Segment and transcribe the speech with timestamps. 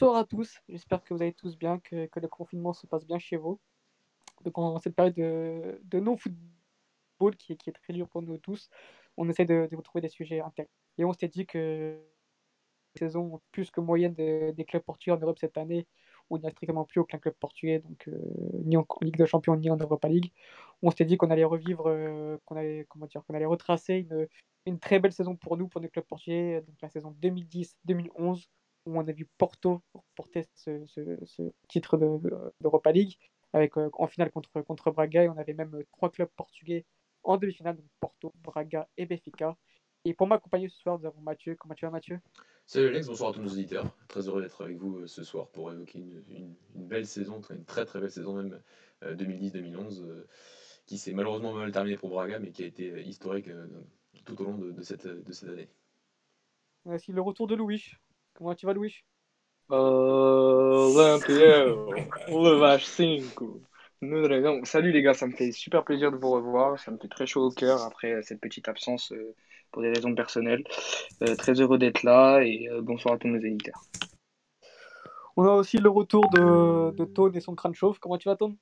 [0.00, 3.18] Bonsoir à tous, j'espère que vous allez tous bien, que, le confinement se passe bien
[3.18, 3.58] chez vous.
[4.44, 8.70] Donc en cette période de, non-football qui, est très dur pour nous tous,
[9.16, 10.70] on essaie de, de vous trouver des sujets intéressants.
[10.98, 12.00] Et on s'était dit que
[12.94, 15.88] la saison plus que moyenne de, des clubs portugais en Europe cette année,
[16.30, 18.20] où il n'y a strictement plus aucun club portugais, donc euh,
[18.66, 20.30] ni en, en, Ligue de Champions ni en Europa League,
[20.80, 24.28] on s'était dit qu'on allait revivre, euh, qu'on allait, comment dire, qu'on allait retracer une,
[24.64, 28.46] une très belle saison pour nous, pour nos clubs portugais, donc la saison 2010-2011
[28.88, 29.82] où on a vu Porto
[30.16, 31.96] porter ce, ce, ce titre
[32.60, 33.18] d'Europa de, League
[33.52, 35.24] avec, euh, en finale contre, contre Braga.
[35.24, 36.84] Et on avait même euh, trois clubs portugais
[37.22, 39.56] en demi-finale, donc Porto, Braga et Benfica.
[40.04, 41.54] Et pour m'accompagner ce soir, nous avons Mathieu.
[41.56, 42.18] Comment tu vas, Mathieu?
[42.66, 43.94] Salut Alex, bonsoir à tous nos auditeurs.
[44.08, 47.40] Très heureux d'être avec vous euh, ce soir pour évoquer une, une, une, belle saison,
[47.50, 48.60] une très très belle saison même,
[49.04, 50.26] euh, 2010-2011, euh,
[50.86, 53.48] qui s'est malheureusement mal terminée pour Braga, mais qui a été historique
[54.24, 55.68] tout au long de, de, cette, de cette année.
[56.84, 57.12] Merci.
[57.12, 57.82] Le retour de Louis.
[58.38, 58.94] Comment tu vas, Louis?
[59.72, 60.86] Euh,
[62.28, 63.20] le vache 5.
[64.62, 66.78] Salut les gars, ça me fait super plaisir de vous revoir.
[66.78, 69.34] Ça me fait très chaud au cœur après cette petite absence euh,
[69.72, 70.62] pour des raisons personnelles.
[71.22, 73.82] Euh, très heureux d'être là et euh, bonsoir à tous nos éditeurs.
[75.36, 77.98] On a aussi le retour de, de Tone et son crâne chauve.
[77.98, 78.56] Comment tu vas, Tone?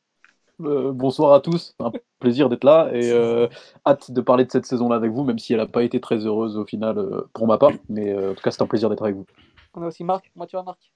[0.62, 3.46] Euh, bonsoir à tous, un plaisir d'être là et euh,
[3.84, 6.24] hâte de parler de cette saison-là avec vous, même si elle n'a pas été très
[6.24, 9.02] heureuse au final euh, pour ma part, mais en tout cas c'est un plaisir d'être
[9.02, 9.26] avec vous.
[9.78, 10.90] On a aussi Marc, comment tu vas Marc?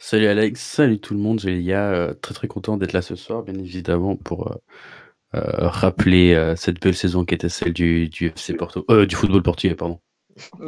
[0.00, 3.44] Salut Alex, salut tout le monde, j'ai Léa, très très content d'être là ce soir,
[3.44, 4.58] bien évidemment pour
[5.32, 10.00] rappeler cette belle saison qui était celle du, du FC Porto, du football portugais, pardon.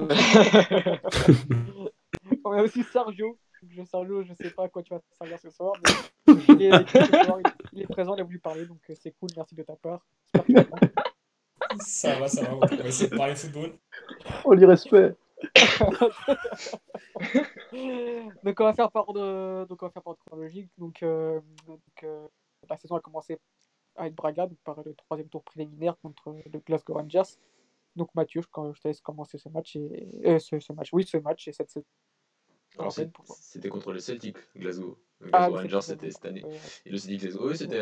[2.44, 3.36] On a aussi Sergio,
[3.68, 5.90] je Sergio, je sais pas à quoi tu vas servir ce soir, mais
[6.50, 6.70] il est,
[7.72, 10.06] il présent, il a voulu parler, donc c'est cool, merci de ta part.
[11.80, 13.72] Ça va, ça va, on va essayer de parler football.
[14.44, 15.14] On lui respect.
[18.44, 20.70] Donc on va faire par ordre, donc on va faire par chronologique.
[20.78, 22.26] Donc, euh, donc euh,
[22.68, 23.38] la saison a commencé
[23.96, 27.36] avec Braga, donc par le troisième tour préliminaire contre le Glasgow Rangers.
[27.96, 31.04] Donc Mathieu, quand je te laisse commencer ce match et euh, ce, ce, match, oui
[31.04, 31.86] ce match et cette saison.
[33.40, 34.96] C'était contre le Celtic, Glasgow.
[35.20, 36.44] Glasgow ah, Rangers, c'était cette année.
[36.86, 37.80] Et le Celtic Glasgow, oui, c'était,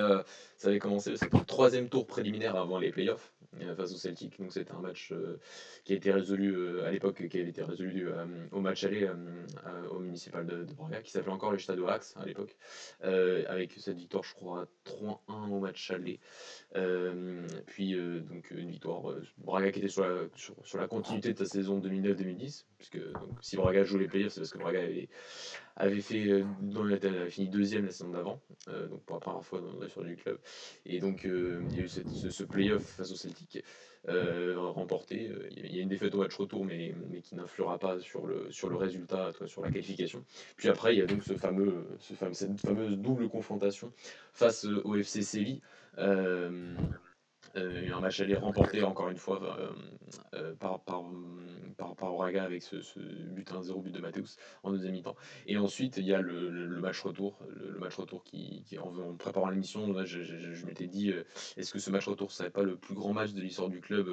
[0.57, 3.35] ça avait commencé, c'était le troisième tour préliminaire avant les playoffs
[3.77, 4.39] face au Celtic.
[4.39, 5.39] Donc c'était un match euh,
[5.85, 8.09] qui a été résolu euh, à l'époque, qui avait été résolu
[8.53, 9.11] au match aller
[9.91, 12.57] au municipal de, Braga, qui s'appelait encore le Stade Axe à l'époque,
[13.01, 16.21] avec cette victoire, je crois, 3-1 au match aller.
[17.67, 21.81] puis donc une victoire, Braga qui était sur la, sur la continuité de sa saison
[21.81, 25.09] 2009-2010, puisque donc, si Braga joue les playoffs, c'est parce que Braga avait
[25.79, 29.45] avait fait dans la, avait fini deuxième la saison d'avant, euh, donc pour la première
[29.45, 30.39] fois dans l'histoire du club.
[30.85, 33.63] Et donc euh, il y a eu cette, ce, ce playoff face au Celtic
[34.09, 35.31] euh, remporté.
[35.51, 38.51] Il y a une défaite au match retour, mais, mais qui n'influera pas sur le,
[38.51, 40.25] sur le résultat, sur la qualification.
[40.57, 43.93] Puis après, il y a donc ce fameux, ce fameux, cette fameuse double confrontation
[44.33, 45.61] face au FC Séville.
[47.57, 49.73] Euh, euh, un match aller remporté encore une fois euh,
[50.35, 51.05] euh, par, par,
[51.97, 55.17] par, avec ce, ce but 1-0 but de Mateus en deuxième mi-temps.
[55.47, 58.63] Et ensuite il y a le, le, le match retour, le, le, match retour qui,
[58.67, 61.13] qui en, préparant l'émission, je, je, je m'étais dit
[61.57, 64.09] est-ce que ce match retour serait pas le plus grand match de l'histoire du club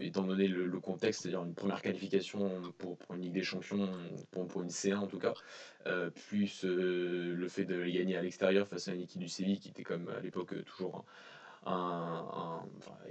[0.00, 3.90] étant donné le, contexte, c'est-à-dire une première qualification pour, pour, une Ligue des Champions,
[4.30, 5.34] pour, pour une C1 en tout cas,
[6.28, 9.82] plus le fait de gagner à l'extérieur face à une équipe du Séville qui était
[9.82, 11.04] comme à l'époque toujours un,
[11.66, 12.62] un,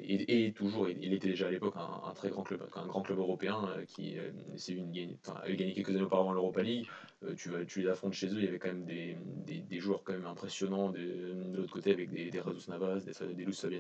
[0.01, 3.01] et, et, toujours, il était déjà à l'époque un, un, très grand club, un grand
[3.01, 4.31] club européen euh, qui euh,
[4.69, 6.87] une, gagné quelques années auparavant l'Europa League.
[7.23, 9.79] Euh, tu, tu les affrontes chez eux, il y avait quand même des, des, des
[9.79, 13.73] joueurs quand même impressionnants de, l'autre côté avec des, des Navas, des, des Luz il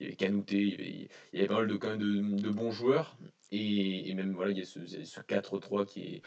[0.00, 2.42] y avait Canouté, il y avait, il y avait pas mal de, quand même de,
[2.42, 3.16] de bons joueurs.
[3.52, 6.22] Et, et, même voilà, il y a ce, ce 4-3 qui est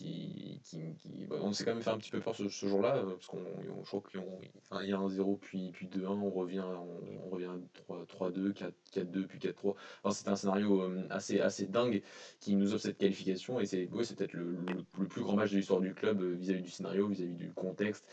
[0.00, 3.10] qui, qui, bah, on s'est quand même fait un petit peu peur ce, jour-là, euh,
[3.10, 7.26] parce qu'on je crois qu'il y a un 0 puis, puis 2-1, on revient, on,
[7.26, 7.50] on revient
[7.88, 8.54] 3-2,
[8.92, 9.74] 4-2, puis 4-3.
[10.02, 12.02] Enfin, c'était un scénario euh, assez, assez dingue
[12.40, 14.56] qui nous offre cette qualification, et c'est ouais, peut-être le,
[14.98, 17.36] le, plus grand match de l'histoire du club euh, vis-à-vis -vis du scénario, vis-à-vis -vis
[17.36, 18.06] du contexte,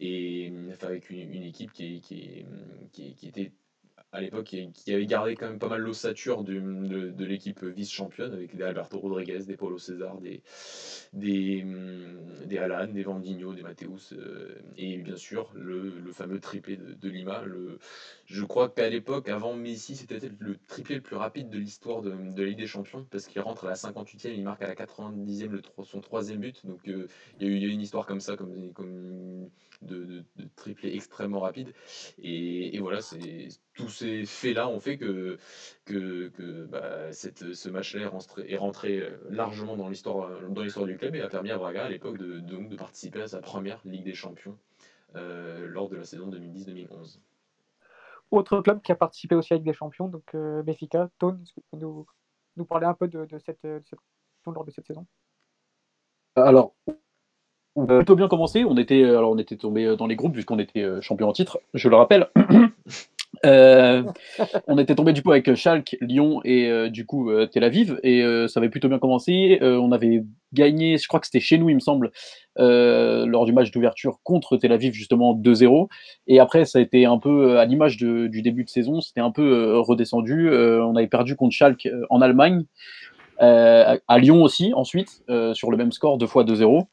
[0.00, 0.52] et
[0.82, 2.44] avec une, une équipe qui, qui,
[2.92, 3.52] qui, qui était
[4.14, 8.62] à l'époque qui, avait gardé quand même pas mal l'ossature de, l'équipe vice-championne avec des
[8.62, 10.40] Alberto Rodriguez, des Paulo César, des,
[11.12, 11.64] des,
[12.46, 17.42] des Alan, des Vandigno, des Mateus euh, et bien sûr le, fameux triplé de, Lima.
[18.26, 22.10] Je crois qu'à l'époque, avant Messi, c'était le triplé le plus rapide de l'histoire de,
[22.10, 24.74] de la Ligue des Champions parce qu'il rentre à la 58e, il marque à la
[24.74, 26.64] 90e le, son troisième but.
[26.64, 27.06] Donc euh,
[27.38, 28.72] il, y a eu, une histoire comme ça, comme,
[29.82, 31.72] de, de, triplé extrêmement rapide.
[32.18, 33.00] Et, voilà,
[33.74, 35.38] tous ces faits-là ont fait que,
[35.84, 38.10] que, que bah, ce match-là
[38.46, 42.18] est rentré, euh, largement dans l'histoire du club et a permis à Braga à l'époque
[42.18, 44.56] de, de, de participer à sa première Ligue des Champions
[45.16, 47.18] euh, lors de la saison 2010-2011.
[48.34, 51.08] Autre club qui a participé aussi à Ligue des Champions, donc euh, Benfica.
[51.18, 52.04] Tone, est-ce que tu peux nous,
[52.56, 53.98] nous parler un peu de, de cette, de cette
[54.46, 55.06] lors de cette saison?
[56.36, 56.74] Alors,
[57.76, 58.64] on a plutôt bien commencé.
[58.64, 61.60] On était, alors on était tombé dans les groupes puisqu'on était euh, champion en titre,
[61.74, 62.28] je le rappelle.
[63.44, 64.04] Euh,
[64.68, 67.98] on était tombé du coup avec Schalke, Lyon et euh, du coup euh, Tel Aviv
[68.02, 69.58] et euh, ça avait plutôt bien commencé.
[69.60, 72.10] Euh, on avait gagné, je crois que c'était chez nous, il me semble,
[72.58, 75.88] euh, lors du match d'ouverture contre Tel Aviv justement 2-0.
[76.26, 79.30] Et après ça a été un peu à l'image du début de saison, c'était un
[79.30, 80.48] peu euh, redescendu.
[80.48, 82.64] Euh, on avait perdu contre Schalke euh, en Allemagne.
[83.42, 86.86] Euh, à Lyon aussi, ensuite, euh, sur le même score, deux fois 2-0.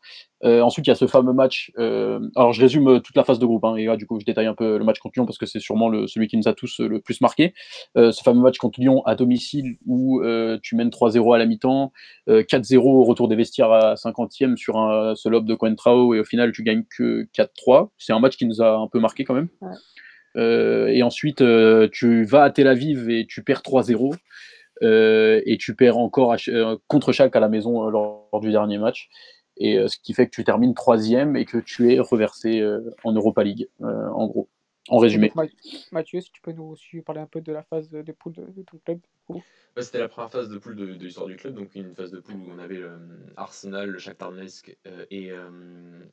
[0.44, 1.72] Euh, ensuite, il y a ce fameux match.
[1.78, 4.20] euh, alors, je résume euh, toute la phase de groupe, hein, et là, du coup,
[4.20, 6.38] je détaille un peu le match contre Lyon parce que c'est sûrement le, celui qui
[6.38, 7.54] nous a tous le plus marqué.
[7.98, 10.22] Euh, ce fameux match contre Lyon à domicile où
[10.64, 11.92] tu mènes 3-0 à la mi-temps,
[12.30, 16.20] euh, 4-0 au retour des vestiaires à 50e sur un seul lob de Coentrao, et
[16.20, 17.90] au final, tu gagnes que 4-3.
[17.98, 19.50] C'est un match qui nous a un peu marqué quand même.
[19.62, 20.96] Ouais.
[20.96, 21.44] Et ensuite,
[21.92, 24.16] tu vas à Tel Aviv et tu perds 3-0.
[24.84, 26.38] Euh, et tu perds encore à
[26.88, 29.10] contre Schalke à la maison lors, lors du dernier match.
[29.64, 32.82] Et euh, ce qui fait que tu termines troisième et que tu es reversé euh,
[33.04, 34.50] en Europa League, euh, en gros.
[34.90, 35.32] En résumé.
[35.92, 38.42] Mathieu, si tu peux nous aussi parler un peu de la phase de, poule de,
[38.42, 38.98] de ton club.
[38.98, 39.44] du coup.
[39.76, 42.12] Bah, c'était la première phase de poule de, de l'histoire du club, donc une phase
[42.12, 42.98] de poule où on avait le, euh,
[43.38, 45.50] Arsenal, le Shakhtar Donetsk euh, et, euh,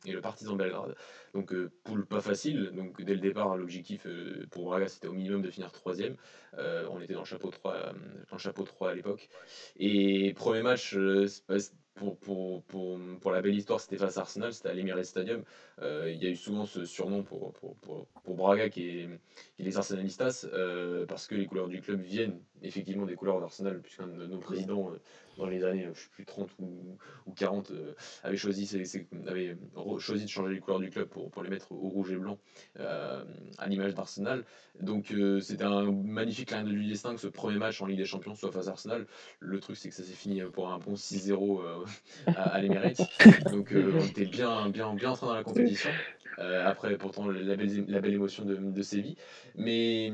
[0.04, 0.94] et le Partizan Belgrade.
[1.34, 5.12] Donc euh, poule pas facile, donc dès le départ l'objectif euh, pour Braga c'était au
[5.14, 6.14] minimum de finir troisième.
[6.58, 7.92] Euh, on était dans le chapeau 3, euh,
[8.30, 9.28] dans le chapeau 3 à l'époque.
[9.78, 11.56] Et premier match euh, c'est pas-
[11.98, 15.42] pour, pour, pour, pour la belle histoire c'était face à Arsenal, c'était à l'Emirates Stadium.
[15.82, 19.08] Euh, Il y a eu souvent ce surnom pour, pour, pour, pour Braga qui est,
[19.56, 23.40] qui est les Arsenalistas, euh, parce que les couleurs du club viennent effectivement des couleurs
[23.40, 24.98] d'Arsenal, puisqu'un de nos présidents, euh,
[25.38, 27.94] dans les années, je sais plus, 30 ou, ou 40, euh,
[28.24, 28.68] avait, choisi,
[29.26, 29.56] avait
[29.98, 32.38] choisi de changer les couleurs du club pour, pour les mettre au rouge et blanc,
[32.80, 33.24] euh,
[33.56, 34.44] à l'image d'Arsenal.
[34.80, 38.04] Donc euh, c'était un magnifique clin du destin que ce premier match en Ligue des
[38.04, 39.06] Champions soit face à Arsenal.
[39.38, 41.84] Le truc, c'est que ça s'est fini pour un bon 6-0 euh,
[42.26, 43.00] à, à l'Emirates.
[43.50, 45.90] Donc on était bien, bien, bien entré dans la compétition.
[46.38, 49.16] Euh, après, pourtant, la belle, la belle émotion de, de Séville.
[49.56, 50.10] Mais,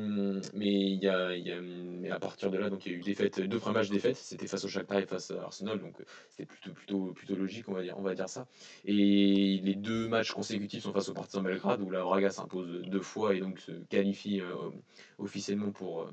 [0.54, 3.00] mais, il y a, y a- mais à partir de là, il y a eu
[3.00, 4.16] défaite, deux premiers matchs défaites.
[4.16, 5.78] C'était face au Shakhtar et face à Arsenal.
[5.80, 8.46] Donc euh, c'était plutôt, plutôt, plutôt logique, on va, dire, on va dire ça.
[8.86, 13.00] Et les deux matchs consécutifs sont face au Partizan Belgrade, où la Braga s'impose deux
[13.02, 14.70] fois et donc se qualifie euh,
[15.18, 16.10] officiellement pour,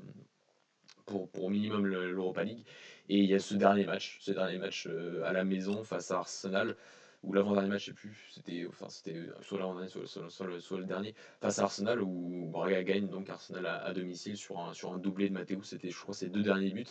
[1.06, 2.64] pour, pour minimum le- l'Europa League.
[3.08, 4.88] Et il y a ce dernier match, ce dernier match
[5.24, 6.76] à la maison face à Arsenal,
[7.22, 10.84] ou l'avant-dernier match, je sais plus, c'était enfin, c'était soit l'avant-dernier, soit, soit- soit le,
[10.84, 14.92] dernier, face à Arsenal, où Braga gagne donc Arsenal à, à domicile sur un, sur
[14.92, 16.86] un doublé de Matteo, c'était je crois ses deux derniers buts.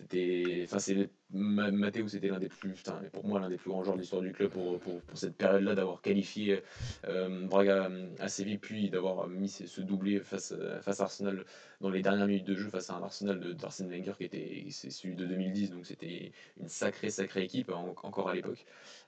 [0.00, 2.74] C'était, enfin c'est Ma- Matteo, c'était l'un des plus,
[3.12, 5.36] pour moi l'un des plus grands joueurs de l'histoire du club pour, pour, pour cette
[5.36, 6.60] période-là, d'avoir qualifié
[7.06, 7.88] euh, Braga
[8.18, 11.44] à Séville, puis d'avoir mis ce doublé face, à- face à Arsenal
[11.80, 14.64] dans les dernières minutes de jeu face à un Arsenal de- d'Arsène Wenger qui était
[14.70, 18.64] c'est celui de 2010, donc c'était une sacrée sacrée équipe en- encore à l'époque.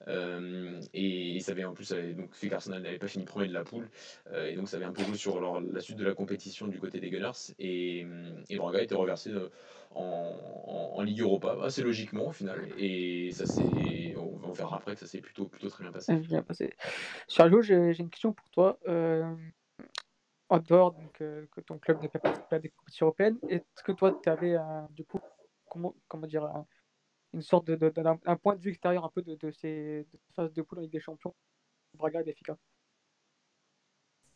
[0.08, 3.64] Euh, et, ça avait en plus donc fait qu'Arsenal n'avait pas fini premier de la
[3.64, 3.88] poule,
[4.32, 6.78] euh, et donc ça avait un peu joué sur la suite de la compétition du
[6.78, 7.52] côté des Gunners.
[7.58, 8.06] Et,
[8.48, 9.48] et Braga était reversé euh,
[9.94, 10.32] en,
[10.66, 12.68] en, en Ligue Europa, assez logiquement au final.
[12.78, 16.14] Et ça c'est, on verra après que ça s'est plutôt plutôt très bien passé.
[16.16, 16.72] Bien passé.
[17.28, 18.78] Sergio, j'ai j'ai une question pour toi.
[18.88, 19.34] Euh,
[20.48, 23.82] en dehors donc, euh, que ton club n'ait pas participé à des compétitions européennes, est-ce
[23.82, 24.56] que toi, tu avais
[24.90, 25.18] du coup,
[25.70, 26.66] comment, comment dire, un-
[27.32, 30.06] une sorte de, de- d'un un point de vue extérieur un peu de, de ces
[30.36, 31.34] phases de poule en Ligue des Champions,
[31.94, 32.58] Braga et Benfica?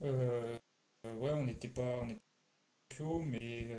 [0.03, 0.59] Euh,
[1.05, 2.15] euh, ouais, on n'était pas, on était
[2.89, 3.79] pas chaud, mais,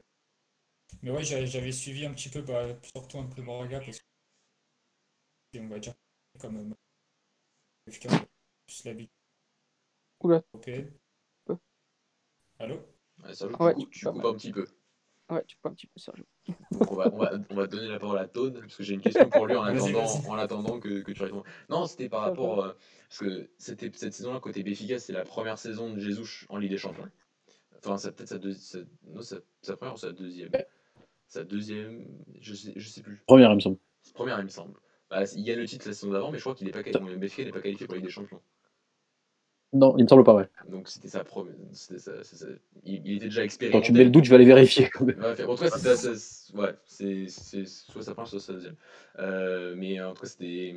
[1.01, 2.65] mais ouais, j'avais j'avais suivi un petit peu, bah,
[2.96, 5.94] surtout un peu Braga, parce que, on va dire,
[6.39, 6.74] comme
[7.89, 8.08] FK,
[8.65, 9.12] plus l'habitude
[10.22, 10.41] Oula.
[10.53, 10.91] européenne.
[12.60, 12.75] Allô?
[13.24, 14.65] Ouais, tu, tu- coupes- coupes un petit peu.
[15.29, 16.25] Ouais, tu peux un petit peu, Sergio.
[16.72, 18.94] Donc on va, on, va, on va donner la parole à Toad, parce que j'ai
[18.94, 21.44] une question pour lui en attendant, en attendant que, que tu répondes.
[21.70, 22.62] Non, c'était par rapport.
[22.63, 22.74] euh,
[23.10, 26.72] parce que c'était, cette saison-là, côté Béfica, c'est la première saison de Jesus en Ligue
[26.72, 27.10] des Champions.
[27.77, 30.51] Enfin, c'est peut-être sa, deux, sa, non, sa, sa première ou sa deuxième?
[31.27, 32.05] Sa deuxième,
[32.39, 33.22] je sais, je sais plus.
[33.27, 33.77] Première, il me semble.
[34.13, 34.74] Première, il me semble.
[35.10, 37.15] Bah, il gagne le titre la saison d'avant, mais je crois qu'il n'est pas, quali-
[37.17, 38.41] Béfica n'est pas qualifié pour la Ligue des Champions.
[39.74, 40.47] Non, il me semble pas, ouais.
[40.69, 41.53] Donc c'était sa première.
[42.86, 43.86] il, il était déjà Quand expérimenté.
[43.86, 45.19] tu me mets le doute, je vais aller vérifier quand même.
[45.19, 45.69] Ouais, fait- en tout cas,
[46.53, 48.75] Ouais, c'est soit sa première, soit sa deuxième.
[49.19, 50.74] Euh, mais en tout cas, c'était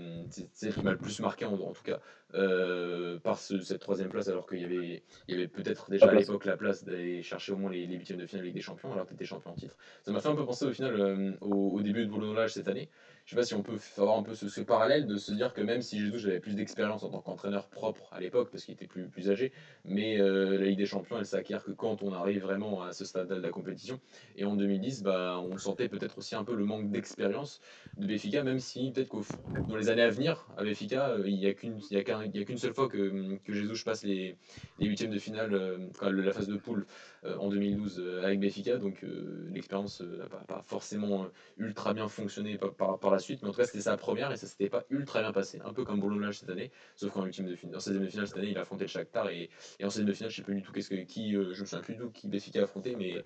[0.52, 2.00] celle qui m'a le plus marqué, en, en tout cas,
[2.34, 6.10] euh, par ce- cette troisième place, alors qu'il y avait, il y avait peut-être déjà
[6.10, 8.60] à l'époque la place d'aller chercher au moins les, les huitièmes de finale Ligue des
[8.60, 9.76] Champions, alors que tu étais champion en titre.
[10.04, 12.66] Ça m'a fait un peu penser au final euh, au, au début de Boulonnage cette
[12.68, 12.88] année.
[13.24, 15.52] Je sais pas si on peut avoir un peu ce, ce parallèle de se dire
[15.52, 18.74] que même si Jesus j'avais plus d'expérience en tant qu'entraîneur propre à l'époque, parce qu'il
[18.74, 19.52] était plus, plus âgé,
[19.84, 23.04] mais euh, la Ligue des Champions, elle s'acquiert que quand on arrive vraiment à ce
[23.04, 24.00] stade de la compétition.
[24.36, 27.60] Et en 2010, bah, on sentait peut-être aussi un peu le manque d'expérience
[27.96, 31.38] de Béfica, même si peut-être que dans les années à venir, à Béfica, euh, il
[31.38, 34.36] n'y a qu'une a qu'une seule fois que, que passe les,
[34.78, 36.86] les huitièmes de finale, euh, la phase de poule
[37.24, 39.04] euh, en 2012 euh, avec Béfica, donc
[39.52, 41.26] l'expérience n'a pas, forcément
[41.58, 44.30] ultra bien fonctionné par, par, par la suite, mais en tout cas c'était sa première
[44.30, 47.24] et ça s'était pas ultra bien passé, un peu comme Bologna cette année, sauf qu'en
[47.24, 49.50] huitième de finale, en 16e de finale cette année, il a affronté le Shakhtar et,
[49.80, 51.60] et en 16e de finale, je sais plus du tout qu'est-ce que qui, euh, je
[51.60, 53.22] me souviens plus du tout qui Béfica a affronté, mais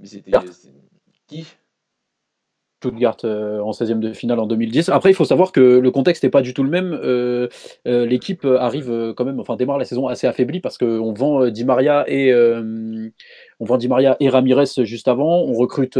[0.00, 0.32] mais c'était
[1.26, 1.46] qui?
[2.82, 4.88] Stuttgart euh, en 16e de finale en 2010.
[4.88, 6.98] Après, il faut savoir que le contexte n'est pas du tout le même.
[7.04, 7.46] Euh,
[7.86, 11.64] euh, L'équipe arrive quand même, enfin démarre la saison assez affaiblie parce qu'on vend Di
[11.64, 15.42] Maria et on vend Di Maria et Ramirez juste avant.
[15.42, 15.98] On recrute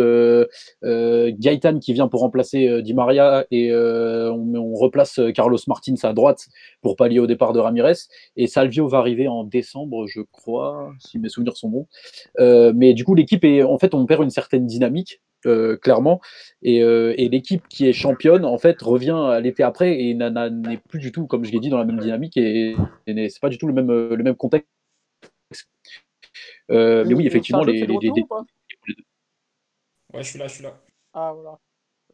[0.83, 6.49] Gaëtan qui vient pour remplacer Di Maria et on, on replace Carlos Martins à droite
[6.81, 7.95] pour pallier au départ de Ramirez.
[8.37, 11.87] Et Salvio va arriver en décembre, je crois, si mes souvenirs sont bons.
[12.39, 15.21] Mais du coup, l'équipe est en fait, on perd une certaine dynamique.
[15.47, 16.21] Euh, clairement
[16.63, 20.77] et, euh, et l'équipe qui est championne en fait revient à l'été après et n'est
[20.89, 23.41] plus du tout comme je l'ai dit dans la même dynamique et, et n'est- c'est
[23.41, 24.69] pas du tout le même euh, le même contexte
[26.71, 28.45] Euh, mais oui effectivement les, les- pas
[30.15, 30.79] Ouais, je suis là, je suis là.
[31.15, 31.59] Ah voilà.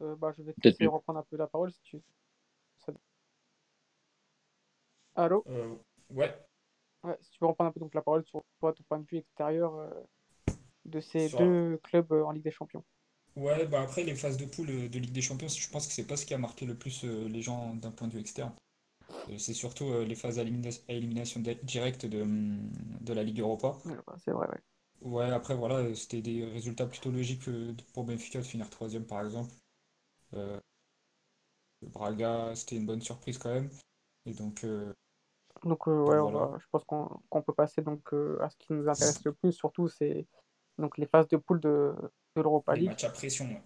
[0.03, 2.01] Euh, bah, je vais te reprendre un peu la parole si tu.
[2.79, 2.93] ça-
[5.17, 5.45] Allô?
[5.49, 5.75] Euh,
[6.11, 6.33] ouais,
[7.03, 9.07] Ouais, si tu veux reprendre un peu donc la parole sur toi, ton point de
[9.11, 9.91] vue extérieur euh,
[10.85, 12.85] de ces Sur- deux clubs euh, en Ligue des Champions.
[13.39, 15.93] Ouais, bah après les phases de poule euh, de Ligue des Champions, je pense que
[15.93, 18.21] c'est pas ce qui a marqué le plus euh, les gens d'un point de vue
[18.21, 18.53] externe.
[19.31, 23.13] Euh, C'est surtout euh, les phases à élimina- à élimination di- directe de, hum, de
[23.15, 23.77] la Ligue Europa.
[23.85, 24.61] Ouais, bah, c'est vrai, ouais.
[25.01, 29.07] Ouais, après voilà, euh, c'était des résultats plutôt logiques euh, pour Benfica de finir troisième
[29.07, 29.53] par exemple.
[30.35, 30.61] Euh,
[31.83, 33.69] Braga, c'était une bonne surprise quand même.
[34.27, 34.95] Et donc, euh,
[35.65, 36.31] Donc euh, ouais, on voilà.
[36.31, 39.33] va- je pense qu'on qu'on peut passer donc euh, à ce qui nous intéresse le
[39.33, 40.27] plus, surtout c'est
[40.79, 41.93] donc les phases de poule de,
[42.39, 42.89] de l'Europa League.
[42.89, 43.47] matchs à pression.
[43.47, 43.63] ouais.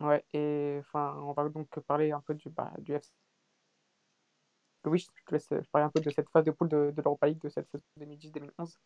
[0.00, 3.12] Ouais, et enfin, on va donc parler un peu du, bah, du FC.
[4.84, 7.26] Louis, je te laisse parler un peu de cette phase de poule de, de l'Europa
[7.26, 8.76] League de cette saison 2010-2011.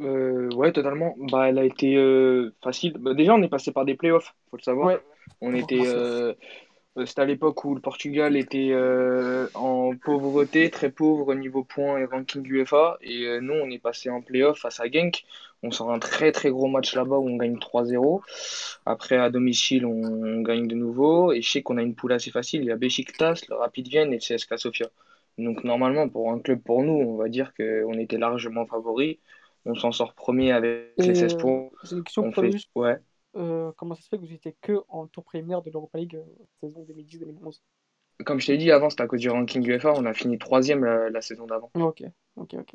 [0.00, 1.14] Euh, ouais, totalement.
[1.18, 2.94] Bah, elle a été euh, facile.
[2.98, 4.88] Bah, déjà, on est passé par des playoffs, faut le savoir.
[4.88, 5.00] Ouais.
[5.40, 6.34] On était, euh,
[7.06, 11.98] c'était à l'époque où le Portugal était euh, en pauvreté, très pauvre au niveau points
[11.98, 12.98] et ranking UEFA.
[13.02, 15.24] Et euh, nous, on est passé en playoff face à Genk.
[15.62, 18.20] On sort un très très gros match là-bas où on gagne 3-0.
[18.86, 21.32] Après, à domicile, on, on gagne de nouveau.
[21.32, 22.62] Et je sais qu'on a une poule assez facile.
[22.62, 24.88] Il y a Besiktas, le Rapid Vienne et le CSKA Sofia.
[25.38, 29.20] Donc normalement, pour un club pour nous, on va dire qu'on était largement favori.
[29.64, 31.70] On s'en sort premier avec Et, les 16 euh, points.
[32.16, 32.50] On fait...
[32.74, 32.98] Ouais.
[33.36, 36.16] Euh, comment ça se fait que vous étiez que en tour préliminaire de l'Europa League
[36.16, 36.24] euh,
[36.60, 37.62] saison 2010-2011?
[38.24, 39.92] Comme je t'ai dit avant, c'était à cause du ranking UEFA.
[39.96, 41.70] On a fini troisième la, la saison d'avant.
[41.74, 42.02] Ok,
[42.36, 42.74] ok, ok.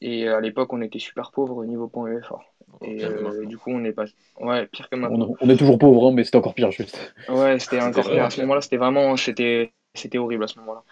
[0.00, 2.38] Et euh, à l'époque, on était super pauvre au niveau points UEFA.
[2.72, 4.04] Encore Et euh, du coup, on est pas.
[4.40, 5.30] Ouais, pire que maintenant.
[5.30, 8.24] on, on est toujours pauvre hein, mais c'était encore pire juste Ouais, c'était encore pire.
[8.24, 10.84] À ce moment-là, c'était vraiment, c'était, c'était horrible à ce moment-là.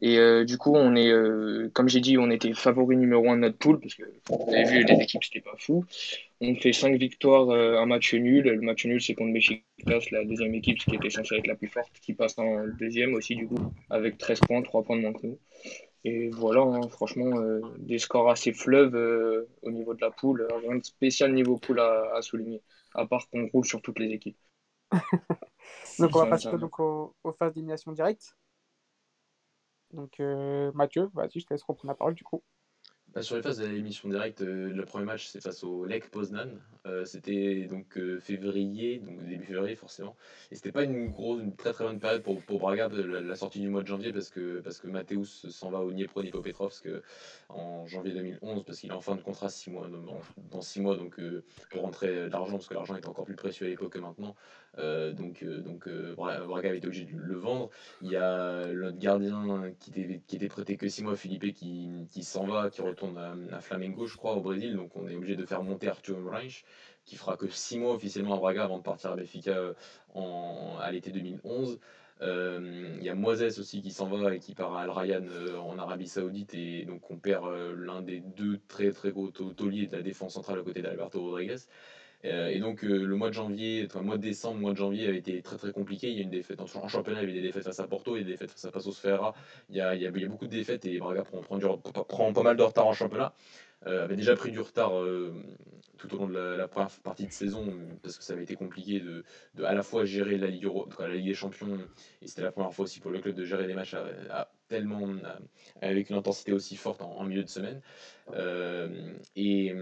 [0.00, 3.36] Et euh, du coup, on est, euh, comme j'ai dit, on était favori numéro un
[3.36, 5.84] de notre poule parce que vous avez vu, les équipes, c'était pas fou.
[6.40, 8.44] On fait cinq victoires, euh, un match nul.
[8.44, 11.68] Le match nul, c'est contre Besiktas, la deuxième équipe, qui était censée être la plus
[11.68, 13.58] forte, qui passe en deuxième aussi, du coup,
[13.90, 15.38] avec 13 points, 3 points de moins que nous.
[16.04, 20.46] Et voilà, hein, franchement, euh, des scores assez fleuves au niveau de la poule.
[20.62, 22.62] Rien de spécial niveau poule à, à souligner,
[22.94, 24.38] à part qu'on roule sur toutes les équipes.
[25.98, 28.36] Donc on va passer donc aux, aux phases d'élimination directe.
[29.92, 32.42] Donc euh, Mathieu, vas-y, je te laisse reprendre la parole du coup.
[33.14, 36.10] Bah, sur les phases de l'émission directe, euh, le premier match c'est face au Lech
[36.10, 36.48] Poznan.
[36.86, 40.16] Euh, c'était donc février, donc début février forcément.
[40.50, 43.60] Et c'était pas une grosse, une très très bonne période pour, pour Braga, la, sortie
[43.60, 44.88] du mois de janvier, parce que, parce que
[45.24, 46.88] s'en va au Dniepro Dnipropetrovsk
[47.50, 49.88] en janvier 2011, parce qu'il est en fin de contrat six mois,
[50.50, 51.20] dans, six mois, donc
[51.70, 54.34] pour rentrer l'argent, parce que l'argent était encore plus précieux à l'époque que maintenant.
[54.78, 57.68] Euh, donc euh, donc euh, Bra- Braga avait été obligé de le vendre.
[58.00, 61.90] Il y a notre gardien qui était, qui était prêté que 6 mois, Philippe, qui,
[62.10, 64.76] qui s'en va, qui retourne à, à Flamengo, je crois, au Brésil.
[64.76, 66.64] Donc on est obligé de faire monter Arthur Reich,
[67.04, 69.74] qui fera que 6 mois officiellement à Braga avant de partir à Benfica
[70.14, 71.78] en, à l'été 2011.
[72.20, 75.58] Euh, Il y a Moises aussi qui s'en va et qui part à Al euh,
[75.58, 76.54] en Arabie Saoudite.
[76.54, 80.02] Et donc on perd euh, l'un des deux très très gros tau- tauliers de la
[80.02, 81.56] défense centrale à côté d'Alberto Rodriguez.
[82.24, 85.08] Euh, et donc euh, le mois de janvier, enfin, mois de décembre, mois de janvier
[85.08, 86.10] avait été très très compliqué.
[86.10, 88.16] Il y a une défaite en, championnat, il y avait des défaites face à Porto
[88.16, 89.34] et des défaites face à Passos Ferreira.
[89.70, 91.40] Il y a, il y a, il y a beaucoup de défaites et Braga prend,
[91.40, 91.66] prend, du-
[92.08, 93.34] prend pas mal de retard en championnat.
[93.86, 95.34] Euh, avait déjà pris du retard euh,
[95.98, 97.66] tout au long de la, première partie de saison
[98.00, 99.24] parce que ça avait été compliqué de,
[99.56, 100.68] de à la fois gérer la Ligue,
[101.24, 101.78] des Champions
[102.20, 103.94] et c'était la première fois aussi pour le club de gérer des matchs
[104.30, 105.08] à, tellement
[105.80, 107.80] avec une intensité aussi forte en, milieu de semaine.
[109.34, 109.74] Et,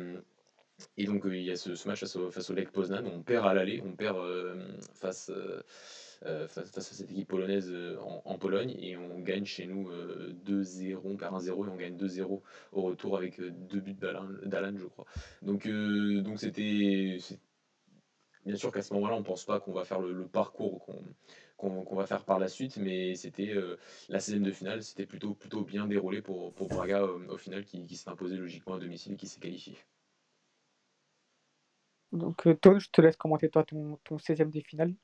[0.96, 3.22] et donc euh, il y a ce, match face au, face au Lech Poznan, on
[3.22, 8.22] perd à l'aller, on perd euh, face, euh, face, face à cette équipe polonaise en,
[8.24, 11.96] en Pologne et on gagne chez nous euh, 2-0, on perd 1-0 et on gagne
[11.96, 12.40] 2-0
[12.72, 15.06] au retour avec deux buts d'Alan, je crois.
[15.42, 15.68] Donc
[16.36, 17.18] c'était
[18.46, 20.86] bien sûr qu'à ce moment-là on pense pas qu'on va faire le, parcours
[21.56, 23.54] qu'on va faire par la suite, mais c'était
[24.08, 27.84] la 16 de finale, c'était plutôt, plutôt bien déroulé pour, pour Braga au final qui,
[27.84, 29.76] qui s'est imposé logiquement à domicile et qui s'est qualifié.
[32.12, 34.94] Donc, euh, Tom, je te laisse commenter toi ton, ton 16e des finales.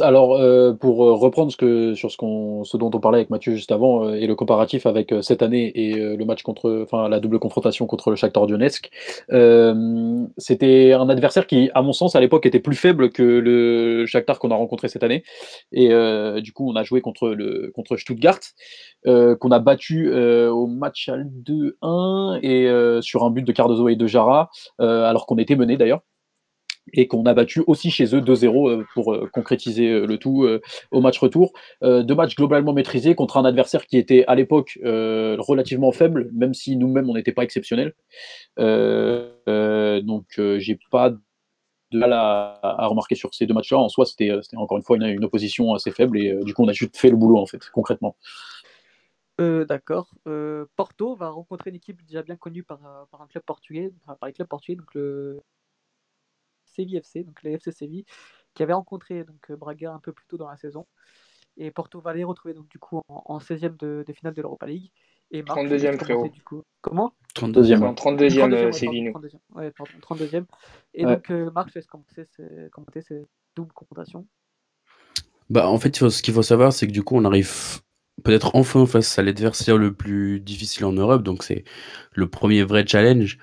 [0.00, 3.30] Alors, euh, pour euh, reprendre ce, que, sur ce, qu'on, ce dont on parlait avec
[3.30, 7.20] Mathieu juste avant et le comparatif avec cette année et le match contre, enfin la
[7.20, 8.90] double confrontation contre le Shakhtar Donetsk,
[10.36, 14.40] c'était un adversaire qui, à mon sens, à l'époque, était plus faible que le Shakhtar
[14.40, 15.22] qu'on a rencontré cette année.
[15.70, 15.90] Et
[16.40, 18.40] du coup, on a joué contre le contre Stuttgart,
[19.04, 24.06] qu'on a battu au match à 2-1 et sur un but de Cardozo et de
[24.08, 26.00] Jara, alors qu'on était mené d'ailleurs
[26.92, 30.46] et qu'on a battu aussi chez eux 2-0 euh, pour euh, concrétiser euh, le tout
[30.90, 31.52] au match retour.
[31.82, 36.76] Deux matchs globalement maîtrisés contre un adversaire qui était à l'époque relativement faible, même si
[36.76, 37.94] nous-mêmes on n'était pas exceptionnels.
[38.56, 43.78] Donc j'ai pas de mal à, remarquer sur ces deux matchs-là.
[43.78, 46.72] En soi, c'était encore une fois une, opposition assez faible et du coup on a
[46.72, 48.16] juste fait le boulot en fait, concrètement.
[49.38, 50.14] D'accord.
[50.76, 54.48] Porto va rencontrer une équipe déjà bien connue par, un club portugais, par les clubs
[54.48, 55.40] portugais, donc le
[56.74, 58.04] Séville FC, donc le FC Séville,
[58.54, 60.86] qui avait rencontré donc euh, Braga un peu plus tôt dans la saison.
[61.56, 64.42] Et Porto va les retrouver donc du coup en, en 16e de, de finale de
[64.42, 64.90] l'Europa League.
[65.30, 66.28] Et Marc, je te 32e, laisse commencer, frérot.
[66.28, 66.62] Du coup.
[66.80, 67.14] Comment?
[67.42, 67.82] Deuxième.
[67.82, 69.12] En 32e, 32e, euh, Séville, nous.
[69.12, 69.56] pardon, 32e.
[69.56, 70.46] Ouais, pardon, 32e.
[70.94, 71.14] Et Ouais.
[71.16, 74.26] donc, euh, Marc, je te laisse commencer, ce- commenter cette double confrontation?
[75.50, 77.80] Bah, en fait, ce qu'il faut savoir, c'est que du coup, on arrive
[78.22, 81.22] peut-être enfin face à l'adversaire le plus difficile en Europe.
[81.22, 81.64] Donc, c'est
[82.12, 83.38] le premier vrai challenge.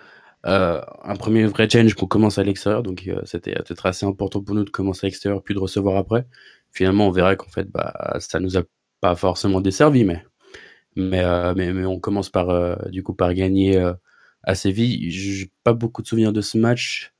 [0.47, 2.83] Euh, un premier vrai challenge qu'on commence à l'extérieur.
[2.83, 5.97] Donc, euh, c'était peut-être assez important pour nous de commencer à l'extérieur puis de recevoir
[5.97, 6.25] après.
[6.71, 8.63] Finalement, on verra qu'en fait, bah, ça nous a
[9.01, 10.23] pas forcément desservi, mais,
[10.95, 13.77] mais, euh, mais, mais on commence par, du coup, par gagner
[14.43, 15.11] à Séville.
[15.11, 17.13] J'ai pas beaucoup de souvenirs de ce match.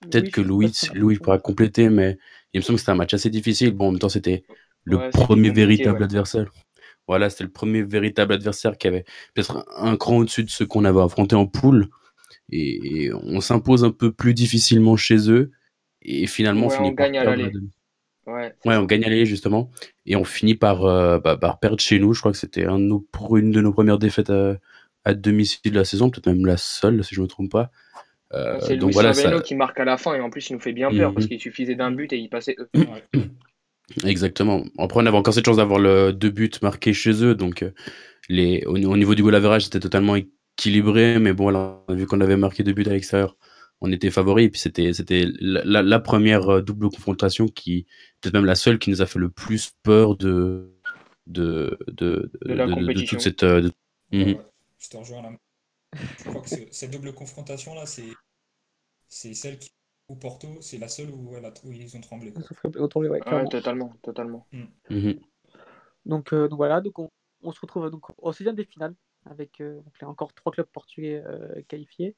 [0.00, 2.18] Peut-être Oui, que Louis, Louis pourra compléter, mais
[2.52, 3.72] il me semble que c'était un match assez difficile.
[3.72, 4.44] Bon, en même temps, c'était
[4.84, 6.04] le Ouais, premier véritable ouais.
[6.04, 6.52] adversaire.
[7.08, 10.66] Voilà, c'était le premier véritable adversaire qui avait peut-être un, un cran au-dessus de ceux
[10.66, 11.88] qu'on avait affrontés en poule.
[12.56, 15.50] Et, et on s'impose un peu plus difficilement chez eux.
[16.02, 17.58] Et finalement, Ouais, on finit on par gagne à perdre l'aller.
[18.64, 19.70] Ouais, on gagne à l'aller, justement.
[20.06, 22.14] Et on finit par, euh, bah, par perdre chez nous.
[22.14, 24.56] Je crois que c'était un une de nos premières défaites à,
[25.04, 27.70] à domicile de la saison, peut-être même la seule, si je me trompe pas.
[28.32, 29.40] Euh, C'est donc Luis voilà, ça.
[29.40, 31.28] qui marque à la fin et en plus il nous fait bien peur parce Mhm.
[31.30, 32.56] qu'il suffisait d'un but et il passait.
[32.74, 33.04] Ouais.
[34.04, 34.64] Exactement.
[34.78, 37.70] Après, on avait encore cette chance d'avoir le deux buts marqués chez eux, donc euh,
[38.28, 40.16] les, au, au niveau du goal average, c'était totalement
[40.58, 43.36] équilibré, mais bon, là, vu qu'on avait marqué deux buts à l'extérieur,
[43.80, 47.86] on était favori, et puis c'était c'était la, première euh, double confrontation qui,
[48.20, 50.70] peut-être même la seule, qui nous a fait le plus peur de
[51.26, 53.16] de de, De la de- de- de compétition.
[53.16, 53.42] toute cette.
[53.42, 53.68] euh,
[54.12, 54.34] Mhm.
[54.34, 54.38] ouais,
[54.78, 55.32] je te rejoins là.
[56.18, 58.04] Je crois que ce- cette double confrontation-là, c'est
[59.08, 59.70] c'est celle qui,
[60.08, 62.32] où Porto, c'est la seule où, elle a, où ils ont tremblé.
[62.34, 64.46] Ça ferait autant, ouais, totalement, totalement.
[64.90, 65.18] Mhm.
[66.06, 67.10] Donc, euh, donc voilà, donc on,
[67.42, 68.94] on se retrouve donc au 16e des finales
[69.26, 72.14] avec euh, donc là, encore trois clubs portugais euh, qualifiés.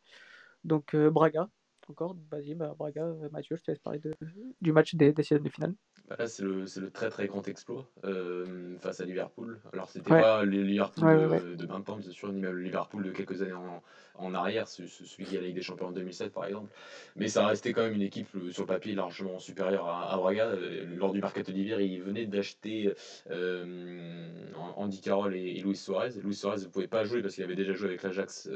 [0.64, 1.49] Donc euh, Braga,
[1.88, 4.12] encore, vas-y, bah, Braga, Mathieu, je te laisse parler de,
[4.61, 5.75] du match des, des 16e de finale.
[6.09, 9.61] Bah là, c'est le, c'est le très très grand exploit euh, face à Liverpool.
[9.73, 10.21] Alors, c'était Ouais.
[10.21, 13.11] pas le Liverpool Ouais, de, ouais, de maintenant, c'est sûr, ni même le Liverpool de
[13.12, 13.83] quelques années en,
[14.18, 16.70] en arrière, ce- ce- celui qui a la Ligue des Champions en 2007 par exemple.
[17.16, 20.46] Mais ça restait quand même une équipe euh, sur le papier largement supérieure à, Braga.
[20.48, 22.92] Euh, Lors du mercato d'hiver, ils venaient d'acheter
[23.31, 24.29] euh,
[24.76, 26.11] Andy Carroll et, et Luis Suarez.
[26.22, 28.48] Luis Suarez ne pouvait pas jouer parce qu'il avait déjà joué avec l'Ajax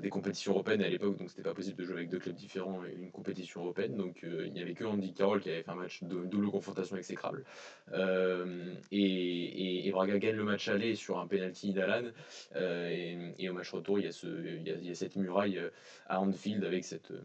[0.00, 2.84] des compétitions européennes à l'époque, donc c'était pas possible de jouer avec deux clubs différents
[2.84, 3.96] et une compétition européenne.
[3.96, 6.96] Donc il n'y avait que Andy Carroll qui avait fait un match de double confrontation
[6.96, 7.44] exécrable.
[8.92, 12.10] Et, et, Braga gagne le match aller sur un penalty d'Alan.
[12.54, 14.26] Et, au match retour, il y a, ce,
[14.66, 15.70] il y a cette muraille euh,
[16.06, 17.22] à Anfield avec cette, euh,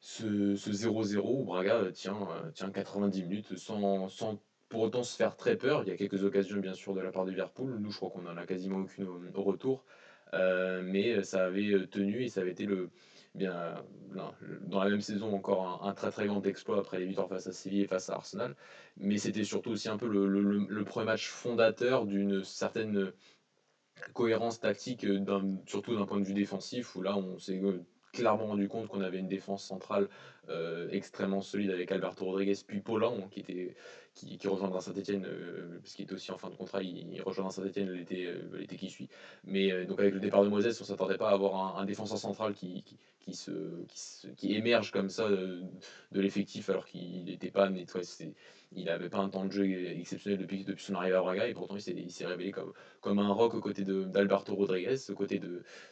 [0.00, 5.16] ce ce 0-0 où Braga euh, tient, tient 90 minutes sans, sans pour autant se
[5.16, 5.82] faire très peur.
[5.84, 7.76] Il y a quelques occasions bien sûr de la part de Liverpool.
[7.78, 9.84] Nous, je crois qu'on en a quasiment aucune au, retour.
[10.32, 12.88] Mais ça avait tenu et ça avait été le,
[13.34, 13.74] bien,
[14.62, 17.52] dans la même saison, encore un, très très grand exploit après les victoires face à
[17.52, 18.56] Séville et face à Arsenal.
[18.96, 23.12] Mais c'était surtout aussi un peu le, le premier match fondateur d'une certaine
[24.12, 25.06] cohérence tactique,
[25.66, 27.60] surtout d'un point de vue défensif, où là on s'est
[28.12, 30.08] clairement rendu compte qu'on avait une défense centrale
[30.48, 33.42] euh, extrêmement solide avec Alberto Rodriguez puis Paulin qui
[34.14, 37.50] qui, qui rejoindra Saint-Etienne euh, parce qu'il était aussi en fin de contrat il, rejoindra
[37.50, 39.08] Saint-Etienne l'été qui suit.
[39.44, 42.52] Mais donc avec le départ de Moses on s'attendait pas à avoir un, défenseur central
[42.52, 42.84] qui,
[43.20, 43.50] qui, se,
[44.36, 45.62] qui, émerge comme ça de,
[46.12, 48.04] l'effectif alors qu'il n'était pas nettoyé
[48.74, 49.64] il n'avait pas un temps de jeu
[49.98, 53.60] exceptionnel depuis, son arrivée à Braga et pourtant il s'est révélé comme, un rock aux
[53.60, 54.96] côtés d'Alberto Rodriguez.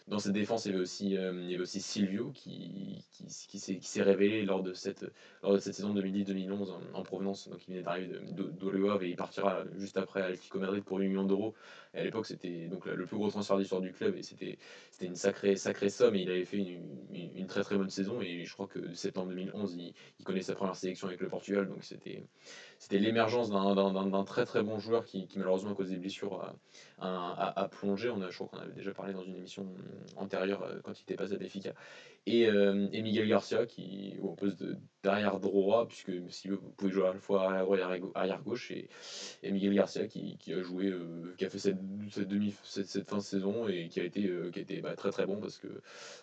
[0.09, 4.73] Dans cette défense, il y avait aussi, euh, il Silvio qui, s'est révélé lors de,
[4.73, 5.07] cette,
[5.43, 7.49] lors de cette saison 2010-2011 en, provenance.
[7.49, 11.09] Donc il venait d'arriver d'Orio et il partira juste après à Atlético Madrid pour 8
[11.09, 11.55] millions d'euros.
[11.93, 14.59] À l'époque, c'était donc le plus gros transfert d'histoire du club et c'était
[15.01, 16.15] une sacrée, sacrée somme.
[16.15, 16.81] Et il avait fait une,
[17.35, 18.21] une, très très bonne saison.
[18.21, 21.69] Et je crois que septembre 2011, il, il connaît sa première sélection avec le Portugal.
[21.69, 22.23] Donc c'était
[22.81, 26.55] c'était l'émergence d'un très très bon joueur qui, malheureusement à cause des blessures
[26.99, 28.09] a, plongé.
[28.09, 29.67] On a, je crois qu'on avait déjà parlé dans une émission
[30.17, 31.75] antérieure euh, quand il était passé à
[32.27, 32.51] Benfica.
[32.51, 34.65] Euh, et, Miguel Garcia qui au poste
[35.03, 37.83] d'arrière droit, puisque si vous pouvez jouer à la fois arrière droit et
[38.15, 38.89] arrière gauche, et,
[39.43, 41.79] Miguel Garcia qui, a joué, euh, qui a fait cette,
[42.29, 45.27] demi, cette, fin de saison et qui a été, qui a été bah, très très
[45.27, 45.69] bon parce que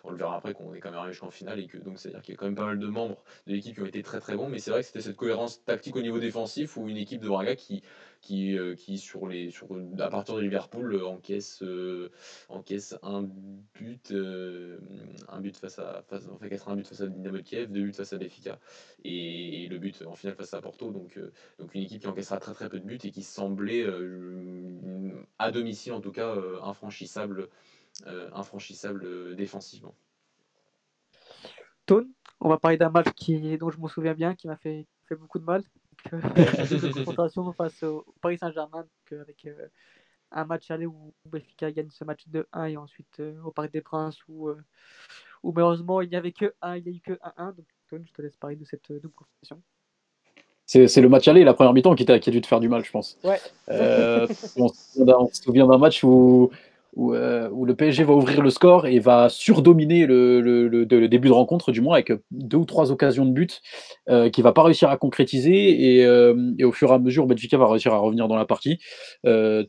[0.04, 2.08] on le verra après qu'on est quand même arrivé jusqu'en finale et que donc c'est
[2.08, 3.86] à dire qu'il y a quand même pas mal de membres de l'équipe qui ont
[3.86, 6.76] été très très bons, mais c'est vrai que c'était cette cohérence tactique au niveau défensif
[6.76, 7.82] ou une équipe de Braga qui
[8.20, 12.10] qui, euh, qui sur les, sur, à partir de Liverpool euh, encaisse, euh,
[12.48, 13.28] encaisse un
[13.74, 18.12] but, un but face à, face, un but face à Dynamo Kiev, deux buts face
[18.12, 18.58] à Benfica
[19.04, 20.90] et, le but en finale face à Porto.
[20.90, 21.18] Donc,
[21.58, 23.86] donc une équipe qui encaissera très très peu de buts et qui semblait
[25.38, 27.48] à domicile en tout cas infranchissable,
[28.06, 29.94] infranchissable défensivement.
[31.86, 32.08] Tone,
[32.40, 35.16] on va parler d'un match qui, dont je me souviens bien, qui m'a fait, fait
[35.16, 35.62] beaucoup de mal
[36.94, 39.68] confrontation face au Paris Saint-Germain avec euh,
[40.30, 43.72] un match aller où Benfica gagne ce match de 1 et ensuite euh, au Parc
[43.72, 44.60] des Princes où, euh,
[45.42, 47.54] où malheureusement il n'y avait que 1, il n'y a eu que 1-1.
[47.56, 47.66] Donc
[48.04, 49.62] je te laisse parler de cette double confrontation.
[50.66, 52.84] C'est le match aller, la première mi-temps, qui, qui, a dû te faire du mal,
[52.84, 53.18] je pense.
[53.24, 53.40] Ouais.
[53.68, 56.50] on, on, se souvient d'un match où
[56.98, 61.70] euh, où, le PSG va ouvrir le score et va surdominer le, début de rencontre,
[61.70, 63.60] du moins avec deux ou trois occasions de but
[64.08, 67.26] euh, qu'il va pas réussir à concrétiser et, euh, et, au fur et à mesure
[67.26, 68.78] Benfica va réussir à revenir dans la partie,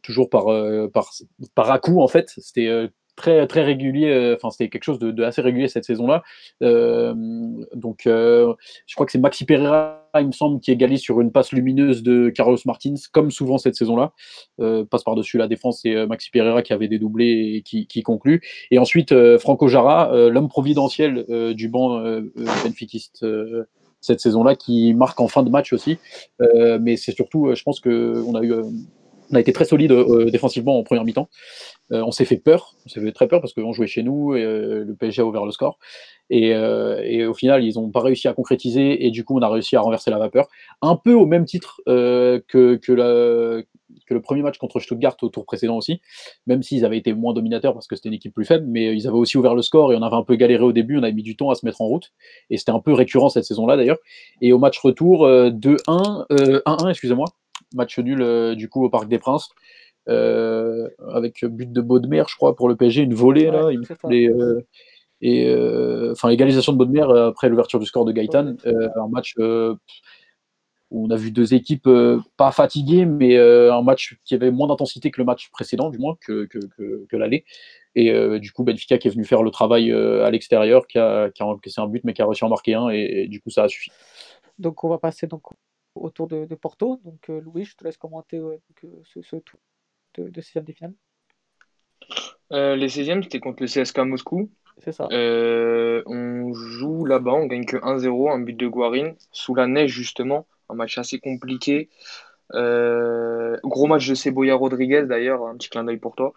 [0.02, 0.46] toujours par,
[0.92, 1.12] par,
[1.56, 2.34] par à coup en fait.
[2.38, 4.36] C'était très très régulier.
[4.36, 6.24] Enfin, c'était quelque chose de, assez régulier cette saison-là.
[6.62, 11.52] Donc, je crois que c'est Maxi Pereira, il me semble, qui égalise sur une passe
[11.52, 14.14] lumineuse de Carlos Martins, comme souvent cette saison-là.
[14.90, 18.42] passe par-dessus la défense et Maxi Pereira qui avait dédoublé et qui, conclut.
[18.72, 22.02] Et ensuite, Franco Jara, l'homme providentiel du banc
[22.64, 23.26] benfiquiste
[24.02, 25.98] cette saison-là, qui marque en fin de match aussi.
[26.80, 28.54] mais c'est surtout, je pense qu'on a eu
[29.32, 29.94] on a été très solide
[30.32, 31.30] défensivement en première mi-temps.
[31.92, 34.36] Euh, on s'est fait peur, on s'est fait très peur parce qu'on jouait chez nous
[34.36, 35.80] et euh, le PSG a ouvert le score.
[36.32, 39.50] Euh, et, au final, ils n'ont pas réussi à concrétiser et du coup, on a
[39.50, 40.48] réussi à renverser la vapeur.
[40.84, 43.66] Un peu au même titre que, que,
[44.12, 46.02] le premier match contre Stuttgart au tour précédent aussi,
[46.46, 49.08] même s'ils avaient été moins dominateurs parce que c'était une équipe plus faible, mais ils
[49.08, 51.14] avaient aussi ouvert le score et on avait un peu galéré au début, on avait
[51.14, 52.12] mis du temps à se mettre en route.
[52.50, 53.98] Et c'était un peu récurrent cette saison-là d'ailleurs.
[54.42, 57.26] Et au match retour, 2-1, 1-1, excusez-moi,
[57.74, 59.50] match nul du coup au Parc des Princes.
[60.10, 63.70] Euh, avec but de Baudemer, je crois, pour le PSG, une volée là.
[64.06, 64.62] Euh,
[65.22, 71.06] et euh, enfin l'égalisation de Baudemer après l'ouverture du score de Gaëtan, un match où
[71.06, 71.90] on a vu deux équipes
[72.38, 76.16] pas fatiguées, mais un match qui avait moins d'intensité que le match précédent, du moins,
[76.22, 76.58] que, que,
[77.08, 77.46] que, l'aller.
[77.94, 81.44] Et du coup, Benfica qui est venu faire le travail à l'extérieur, qui a, qui
[81.44, 83.52] a encaissé un but, mais qui a réussi à en marquer un, et, du coup,
[83.52, 83.92] ça a suffi.
[84.58, 85.44] Donc, on va passer donc
[85.96, 87.00] autour de, de Porto.
[87.04, 88.42] Donc, Louis, je te laisse commenter
[89.06, 89.60] ce, ce, tour
[90.16, 90.94] de, 16e de finale
[92.52, 94.50] euh, Les 16e, c'était contre le CSK Moscou.
[94.80, 95.08] C'est ça.
[95.12, 99.92] Euh, on joue là-bas, on gagne que 1-0, un but de Guarin, sous la neige
[99.92, 101.90] justement, un match assez compliqué.
[102.54, 106.34] Euh, gros match de Ceboya Rodriguez d'ailleurs, un petit clin d'œil pour toi.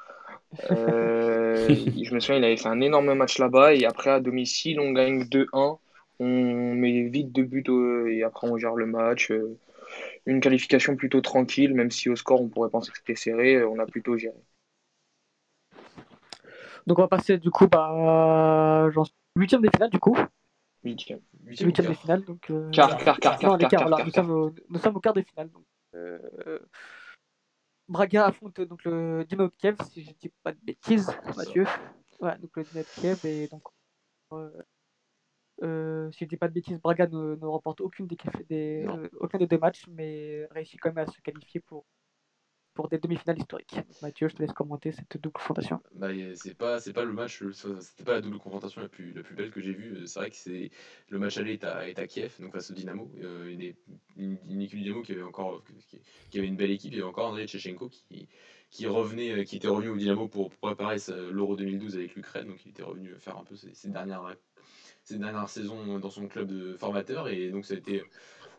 [0.68, 4.90] je me souviens, il avait fait un énorme match là-bas et après à domicile, on
[4.90, 5.78] gagne 2-1.
[6.24, 7.64] On met vite deux buts
[8.08, 9.32] et après on gère le match
[10.26, 13.78] une qualification plutôt tranquille, même si au score on pourrait penser que c'était serré, on
[13.78, 14.37] a plutôt géré.
[16.87, 20.16] Donc on va passer du coup bah, genre, huitième des finales du coup.
[20.85, 21.20] Huitième.
[21.44, 22.24] Huitième des finales.
[22.24, 22.70] Donc, euh...
[22.70, 25.22] quart, quart, quart, quart, quart, quart, voilà, nous, sommes au, nous sommes au quart des
[25.22, 25.50] finales.
[25.50, 26.58] Donc, euh...
[27.88, 31.66] Braga affronte donc le Dynamo Kiev, si je ne dis pas de bêtises, Mathieu.
[32.20, 33.62] Ouais, donc le Dynamo Kiev et donc
[34.32, 34.50] euh,
[35.62, 38.16] Euh, si je dis pas de bêtises, Braga ne, ne remporte aucune des,
[38.48, 41.87] des, euh, aucun des deux matchs, mais réussit quand même à se qualifier pour,
[42.75, 43.77] pour des demi-finales historiques.
[44.01, 45.81] Mathieu, je te laisse commenter cette double confrontation.
[45.94, 49.22] Bah, c'est pas c'est pas le match c'était pas la double confrontation la plus la
[49.22, 50.07] plus belle que j'ai vue.
[50.07, 50.70] C'est vrai que c'est
[51.09, 53.11] le match aller est à, est à Kiev donc face au Dynamo.
[53.22, 53.77] Euh, une, é-
[54.16, 56.92] une, une équipe du Dynamo qui avait encore qui, qui avait une belle équipe.
[56.92, 58.29] Il y avait encore Andrei Tchechenko qui
[58.70, 60.96] qui revenait euh, qui était revenu au Dynamo pour, pour préparer
[61.31, 62.48] l'Euro 2012 avec l'Ukraine.
[62.48, 64.35] Donc il était revenu faire un peu ses, ses dernières
[65.04, 68.02] ses dernières saisons dans son club de formateur et donc ça a été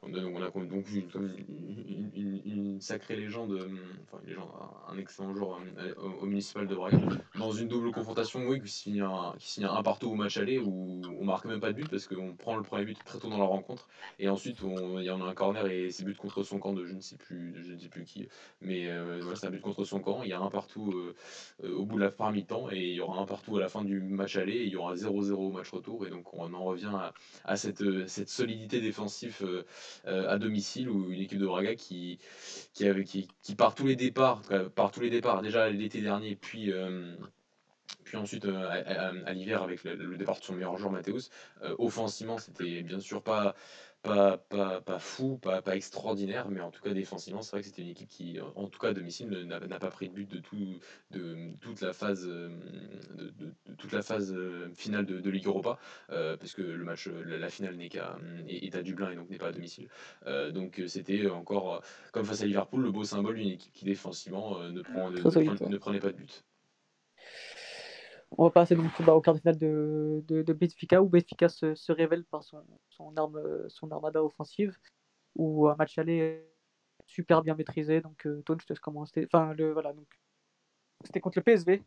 [0.05, 3.67] on a, on a donc vu une, une- une- sacrée légende, euh,
[4.03, 4.49] enfin légende,
[4.89, 6.97] un, excellent joueur euh, au, au municipal de Braga,
[7.37, 10.59] dans une double confrontation, oui, qui signe un, qui signe un partout au match aller
[10.59, 13.29] où on marque même pas de but parce qu'on prend le premier but très tôt
[13.29, 13.87] dans la rencontre
[14.19, 16.73] et ensuite on, il y en a un corner et c'est but contre son camp
[16.73, 18.27] de je ne sais plus, je ne sais plus qui,
[18.61, 20.21] mais euh, voilà, c'est un but contre son camp.
[20.23, 21.15] Il y a un partout euh,
[21.63, 23.69] euh, au bout de la fin mi-temps et il y aura un partout à la
[23.69, 26.53] fin du match aller et il y aura 0-0 au match retour et donc on
[26.53, 27.13] en revient à,
[27.45, 29.63] à cette, euh, cette solidité défensive euh, euh,
[30.05, 32.19] à domicile ou une équipe de Braga qui,
[32.73, 37.15] qui, par tous les départs, euh, par tous les départs déjà l'été dernier, puis, euh,
[38.03, 41.29] puis ensuite euh, à, l'hiver avec le, départ de son meilleur joueur Mathéus,
[41.63, 43.55] euh, offensivement c'était bien sûr pas,
[44.03, 47.67] pas, pas, pas fou, pas, pas extraordinaire, mais en tout cas défensivement c'est vrai que
[47.67, 50.29] c'était une équipe qui, en tout cas à domicile, n'a n'a pas pris de but
[50.29, 50.79] de, tout,
[51.11, 52.49] de toute la phase, euh,
[53.15, 55.79] de, de- de toute la phase euh, finale de, de Ligue Europa,
[56.11, 59.15] euh, parce que le match, la, la finale n'est qu'à est, est à Dublin et
[59.15, 59.87] donc n'est pas à domicile.
[60.27, 61.79] Euh, donc euh, c'était encore, euh,
[62.11, 65.15] comme face à Liverpool, le beau symbole d'une équipe qui défensivement euh, ne, prend, ne,
[65.17, 65.69] Très ne solide, prenait- ouais.
[65.69, 66.43] ne prenait pas de but.
[68.37, 71.75] On va passer donc bah, au quart de finale de, de, Benfica, où Benfica se,
[71.75, 74.77] se révèle par son, armada offensive,
[75.35, 76.43] où un match aller
[77.05, 78.01] super bien maîtrisé.
[78.01, 79.25] Donc, euh, Tone, te.
[79.25, 80.07] Enfin, le, voilà, donc,
[81.03, 81.83] c'était contre le PSV,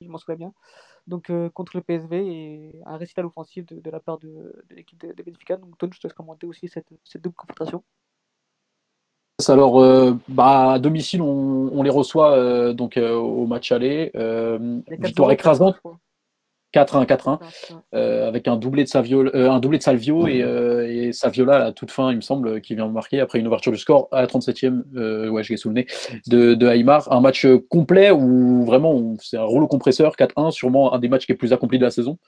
[0.00, 0.54] je m'en souviens bien.
[1.06, 4.98] Donc, euh, contre le PSV et un récital offensif de, la part de, de l'équipe
[4.98, 5.56] de, Benfica.
[5.56, 7.84] Donc, Tone, je te commenter aussi cette, cette double confrontation.
[9.46, 14.10] Alors, euh, bah, à domicile, on, on les reçoit euh, donc euh, au match aller.
[14.16, 15.76] Euh, Il y a 4-0, victoire écrasante.
[16.74, 17.30] 4-1, 4-1.
[17.40, 17.46] Ouais.
[17.94, 21.56] euh, avec un doublé de Savio, euh, un doublé de Salvio et, euh, et Saviola
[21.56, 23.78] à la toute fin, il me semble, qui vient de marquer après une ouverture du
[23.78, 25.86] score à la 37e, euh, ouais, je l'ai sous le nez,
[26.26, 27.10] de, de Aymar.
[27.10, 31.32] Un match complet où vraiment c'est un rouleau compresseur, 4-1, sûrement un des matchs qui
[31.32, 32.18] est plus accompli de la saison,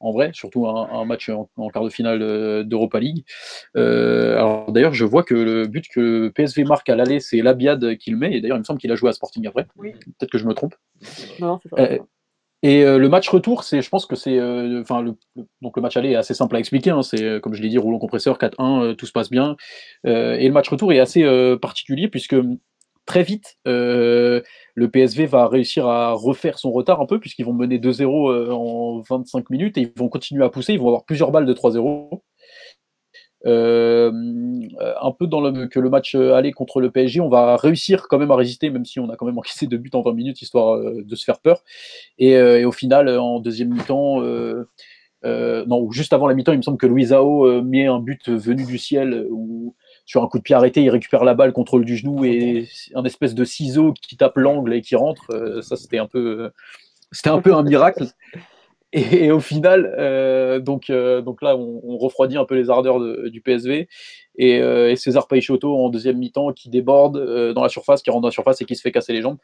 [0.00, 3.24] en vrai, surtout un, un match en, en quart de finale d'Europa League.
[3.76, 7.96] Euh, alors d'ailleurs, je vois que le but que PSV marque à l'aller, c'est Labiad
[7.98, 9.66] qui le met, et d'ailleurs, il me semble qu'il a joué à Sporting après.
[9.76, 9.92] Oui.
[10.18, 10.74] Peut-être que je me trompe.
[11.40, 11.98] Non, c'est ça.
[12.62, 15.14] Et euh, le match retour, c'est, je pense que c'est, euh, enfin, le,
[15.62, 16.90] donc le match aller est assez simple à expliquer.
[16.90, 19.56] hein, c'est euh, comme je l'ai dit, rouleau compresseur 4-1, euh, tout se passe bien.
[20.04, 21.24] Et le match retour est assez
[21.60, 22.36] particulier puisque
[23.06, 27.78] très vite, le PSV va réussir à refaire son retard un peu puisqu'ils vont mener
[27.78, 30.74] 2-0 euh, en 25 minutes et ils vont continuer à pousser.
[30.74, 32.22] Ils vont avoir plusieurs balles de 3-0.
[33.46, 34.12] Euh,
[35.00, 38.06] un peu dans le que le match euh, aller contre le PSG, on va réussir
[38.08, 40.12] quand même à résister, même si on a quand même encaissé deux buts en 20
[40.12, 41.62] minutes, histoire euh, de se faire peur.
[42.18, 44.20] Et, au final, en deuxième mi-temps,
[45.22, 48.78] non, juste avant la mi-temps, il me semble que Luisao met un but venu du
[48.78, 49.74] ciel où
[50.04, 53.04] sur un coup de pied arrêté, il récupère la balle, contrôle du genou et un
[53.04, 55.30] espèce de ciseau qui tape l'angle et qui rentre.
[55.62, 56.50] Ça, c'était un peu,
[57.12, 58.06] c'était un peu un miracle.
[58.92, 63.28] Et, au final, euh, donc, euh, donc là, on, refroidit un peu les ardeurs de-
[63.28, 63.88] du PSV.
[64.36, 68.22] Et, euh, et César Peixoto en deuxième mi-temps qui déborde dans la surface, qui rentre
[68.22, 69.38] dans la surface et qui se fait casser les jambes.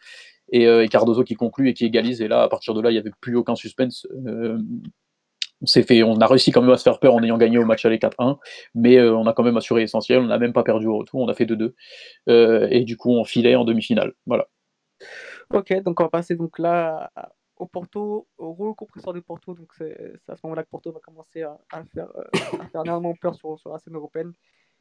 [0.53, 2.23] Et, et Cardozo qui conclut et qui égalise.
[2.23, 4.07] Et là, à partir de là, il n'y avait plus aucun suspense.
[5.63, 7.59] On s'est fait, on a réussi quand même à se faire peur en ayant gagné
[7.59, 8.39] au match aller 4-1,
[8.75, 10.21] mais on a quand même assuré l'essentiel.
[10.21, 11.75] On n'a même pas perdu au retour, on a fait 2-2.
[12.29, 14.13] Euh, et du coup, on filait en demi-finale.
[14.27, 14.49] Voilà.
[15.53, 17.11] Ok, donc on va passer donc là
[17.57, 19.55] au Porto, au rouleau compresseur de Porto.
[19.55, 21.59] Donc c'est à ce moment-là que Porto va commencer à,
[21.93, 22.25] faire, euh,
[22.71, 24.33] faire énormément peur sur, sur la scène européenne.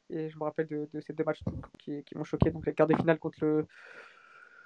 [0.10, 1.42] Et je me rappelle de, de ces deux matchs
[1.80, 2.52] qui, qui m'ont choqué.
[2.52, 3.68] Donc la quart de finale contre le,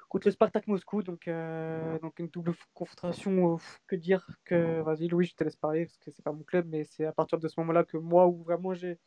[0.09, 1.03] contre le Spartak Moscou.
[1.03, 3.53] Donc, euh, donc une double confrontation.
[3.53, 6.43] euh, que dire que Vas-y, Louis, je te laisse parler parce que c'est pas mon
[6.43, 8.99] club, mais c'est à partir de ce moment-là que moi, où vraiment j'ai.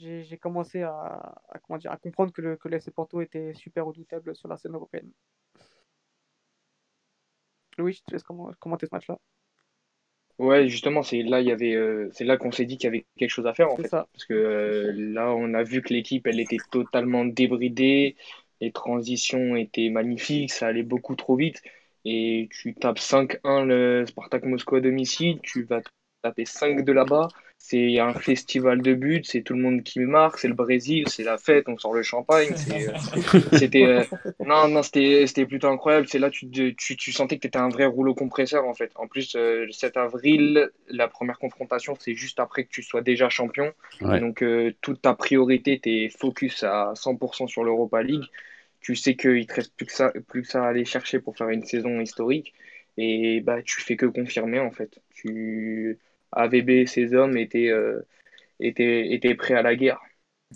[0.00, 0.92] J'ai commencé à,
[1.48, 4.56] à, comment dire, à comprendre que le, que l'FC Porto était super redoutable sur la
[4.56, 5.10] scène européenne.
[7.78, 9.18] Louis, je te laisse comment- commenter ce match-là?
[10.38, 12.88] Ouais, justement, c'est là, il y avait, euh, c'est là qu'on s'est dit qu'il y
[12.88, 13.88] avait quelque chose à faire, en fait.
[13.88, 14.06] ça.
[14.12, 18.16] Parce que euh, là, on a vu que l'équipe, elle était totalement débridée,
[18.60, 21.60] les transitions étaient magnifiques, ça allait beaucoup trop vite.
[22.04, 25.80] Et tu tapes 5-1 le Spartak Moscou à domicile, tu vas
[26.22, 27.28] taper 5 de là-bas,
[27.60, 31.24] c'est un festival de buts, c'est tout le monde qui marque, c'est le Brésil, c'est
[31.24, 32.54] la fête, on sort le champagne.
[32.56, 32.86] c'est-
[33.58, 34.04] C'était euh,
[34.46, 36.06] non, non, c'était c'était plutôt incroyable.
[36.08, 38.90] C'est là tu, tu, tu sentais que tu étais un vrai rouleau compresseur en fait.
[38.94, 43.02] En plus, euh, le 7 avril, la première confrontation, c'est juste après que tu sois
[43.02, 43.72] déjà champion.
[44.00, 44.20] Ouais.
[44.20, 48.24] Donc, euh, toute ta priorité, t'es focus à 100% sur l'Europa League.
[48.80, 51.36] Tu sais qu'il te reste plus que ça, plus que ça à aller chercher pour
[51.36, 52.54] faire une saison historique.
[52.96, 54.98] Et bah, tu fais que confirmer en fait.
[55.14, 55.98] Tu...
[56.32, 58.06] AVB et ses hommes étaient, euh,
[58.60, 60.00] étaient, étaient prêts à la guerre.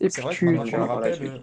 [0.00, 1.30] Et C'est vrai tu, tu rappelle, suite.
[1.30, 1.38] euh,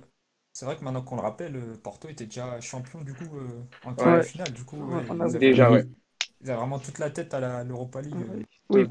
[0.54, 3.48] c'est vrai que maintenant qu'on le rappelle, euh, Porto était déjà champion du coup euh,
[3.86, 3.96] en Ouais.
[3.96, 4.54] quart de finale.
[4.54, 5.88] Du coup, Ouais, ouais, on a- Déjà, vraiment- ouais.
[6.42, 8.16] ils avaient vraiment toute la tête à la- l'Europa League.
[8.16, 8.44] euh.
[8.72, 8.86] Oui,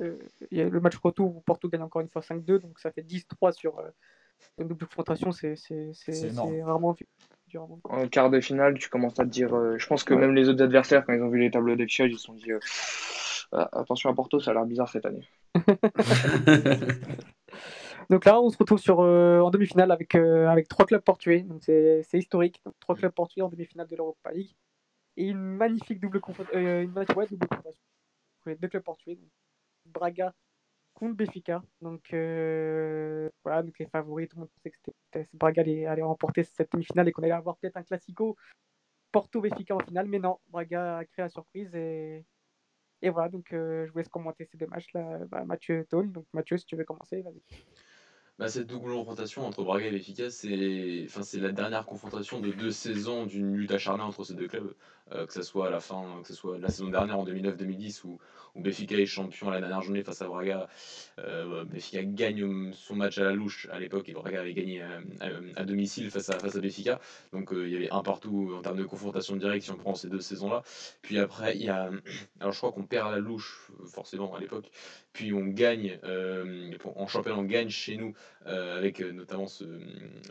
[0.00, 0.16] euh,
[0.50, 2.90] il y a le match retour où Porto gagne encore une fois 5-2, donc ça
[2.92, 3.88] fait 10-3 sur euh,
[4.58, 5.54] une double confrontation, c'est
[6.64, 7.06] rarement vu.
[7.54, 7.80] rarement.
[7.84, 9.54] En quart de finale, tu commences à te dire.
[9.54, 10.20] euh, je pense que Ouais.
[10.20, 12.52] même les autres adversaires, quand ils ont vu les tableaux d'affichage, ils se sont dit
[12.52, 12.58] euh,
[13.52, 15.28] attention à Porto, ça a l'air bizarre cette année.
[18.10, 21.62] Donc là, on se retrouve sur, euh, en demi-finale avec, euh, avec trois clubs donc
[21.62, 22.62] c'est historique.
[22.80, 24.54] Trois clubs portugais en demi-finale de l'Europa League.
[25.16, 27.82] Et une magnifique double, confron- euh, une magnifique- ouais, double confrontation
[28.46, 28.98] deux clubs donc
[29.86, 30.34] Braga
[30.94, 31.62] contre Benfica.
[31.80, 36.02] Donc euh, voilà, donc les favoris, tout le monde pensait que c'était Braga allait, allait
[36.02, 38.36] remporter cette demi-finale et qu'on allait avoir peut-être un classico
[39.12, 42.24] Porto-Benfica en finale, mais non, Braga a créé la surprise et,
[43.02, 45.18] et voilà, donc euh, je vous laisse commenter ces deux matchs-là.
[45.28, 47.42] Bah, Mathieu Tone, donc Mathieu, si tu veux commencer, vas-y.
[48.38, 52.70] Bah, cette double confrontation entre Braga et Benfica, c'est enfin, la dernière confrontation de deux
[52.70, 54.74] saisons d'une lutte acharnée entre ces deux clubs.
[55.12, 58.06] Euh, que ce soit à la fin, que ce soit la saison dernière en 2009-2010
[58.06, 58.18] où,
[58.54, 60.68] où Benfica est champion à la dernière journée face à Braga.
[61.18, 65.60] Euh, gagne son match à la louche à l'époque et Braga avait gagné euh, à,
[65.60, 67.00] à domicile face à, face à Benfica.
[67.32, 69.94] Donc euh, il y avait un partout en termes de confrontation directe si on prend
[69.94, 70.62] ces deux saisons-là.
[71.02, 71.90] Puis après, il y a.
[72.40, 74.70] Alors je crois qu'on perd à la louche, forcément à l'époque.
[75.12, 78.14] Puis on gagne, euh, en championnat, on gagne chez nous
[78.46, 79.64] euh, avec euh, notamment ce,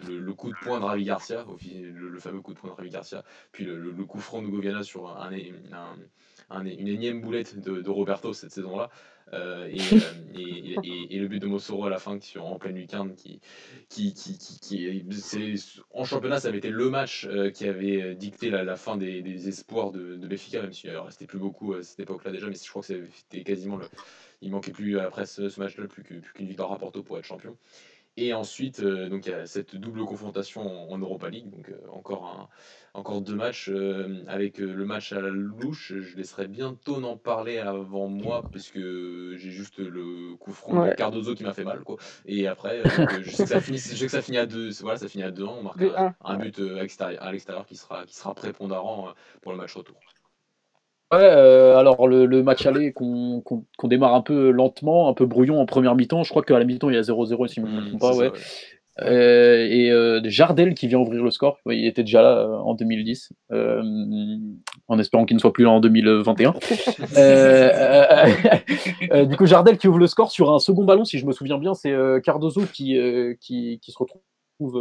[0.08, 1.46] le, coup de poing de Ravi Garcia,
[1.94, 5.08] le, fameux coup de poing de Ravi Garcia, puis le, coup franc de Goviana sur
[5.08, 5.98] un, un-
[6.50, 8.89] un- une énième boulette de, Roberto cette saison-là.
[9.70, 9.78] Et,
[10.34, 13.39] et- le but de Mossoro à la fin qui, en pleine lucarne qui,
[13.88, 15.54] qui, qui, qui, c'est,
[15.94, 20.17] en championnat ça avait été le match qui avait dicté la, fin des, espoirs de,
[20.17, 22.82] de Benfica même s'il ne restait plus beaucoup à cette époque-là déjà mais je crois
[22.82, 23.86] que c'était quasiment le,
[24.41, 27.58] il manquait plus après ce, ce match-là plus qu'une victoire à Porto pour être champion
[28.17, 31.69] et ensuite, euh, donc il y a cette double confrontation en, en Europa League, donc
[31.69, 32.49] euh, encore, un,
[32.99, 35.93] encore deux matchs euh, avec euh, le match à la louche.
[35.97, 40.80] Je laisserai bientôt en parler avant moi parce que j'ai juste le coup franc de
[40.89, 40.95] Ouais.
[40.95, 41.95] Cardozo qui m'a fait mal, quoi.
[42.25, 44.45] Et après, euh, euh, je sais que ça finit, je sais que ça finit à
[44.45, 44.71] deux.
[44.82, 45.45] Voilà, ça finit à deux.
[45.45, 46.86] On marque un, un, but euh,
[47.19, 49.95] à l'extérieur qui sera, qui sera prépondérant euh, pour le match retour.
[51.12, 53.43] Ouais, euh, alors le, le match aller qu'on
[53.84, 56.24] démarre un peu lentement, un peu brouillon en première mi-temps.
[56.24, 58.00] Je crois qu'à la mi-temps, il y a 0-0 si je ne me Mmh, trompe
[58.02, 58.13] pas.
[58.13, 58.32] c'est Ouais.
[59.02, 61.58] Euh, et euh, Jardel qui vient ouvrir le score.
[61.65, 63.82] Ouais, il était déjà là euh, en 2010, euh,
[64.89, 66.54] en espérant qu'il ne soit plus là en 2021.
[67.17, 68.26] Euh, euh,
[69.12, 71.32] euh, du coup, Jardel qui ouvre le score sur un second ballon, si je me
[71.32, 71.93] souviens bien, c'est
[72.24, 72.97] Cardozo qui,
[73.39, 74.21] qui, qui se retrouve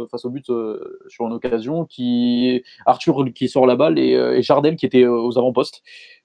[0.09, 4.37] face au but euh, sur une occasion, qui Arthur qui sort la balle et, euh,
[4.37, 5.81] et Jardel qui était euh, aux avant-postes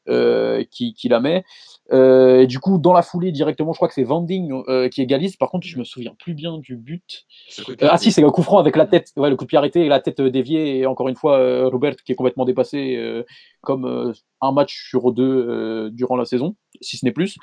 [0.09, 1.45] euh, qui, qui la met.
[1.93, 5.03] Euh, et du coup, dans la foulée directement, je crois que c'est Vanding euh, qui
[5.03, 5.37] égalise.
[5.37, 7.25] Par contre, je me souviens plus bien du but.
[7.69, 9.59] Euh, ah si, c'est le coup franc avec la tête, ouais, le coup de pied
[9.59, 10.79] arrêté et la tête euh, déviée.
[10.79, 13.23] Et encore une fois, euh, Robert qui est complètement dépassé, euh,
[13.63, 17.37] comme euh, un match sur deux euh, durant la saison, si ce n'est plus.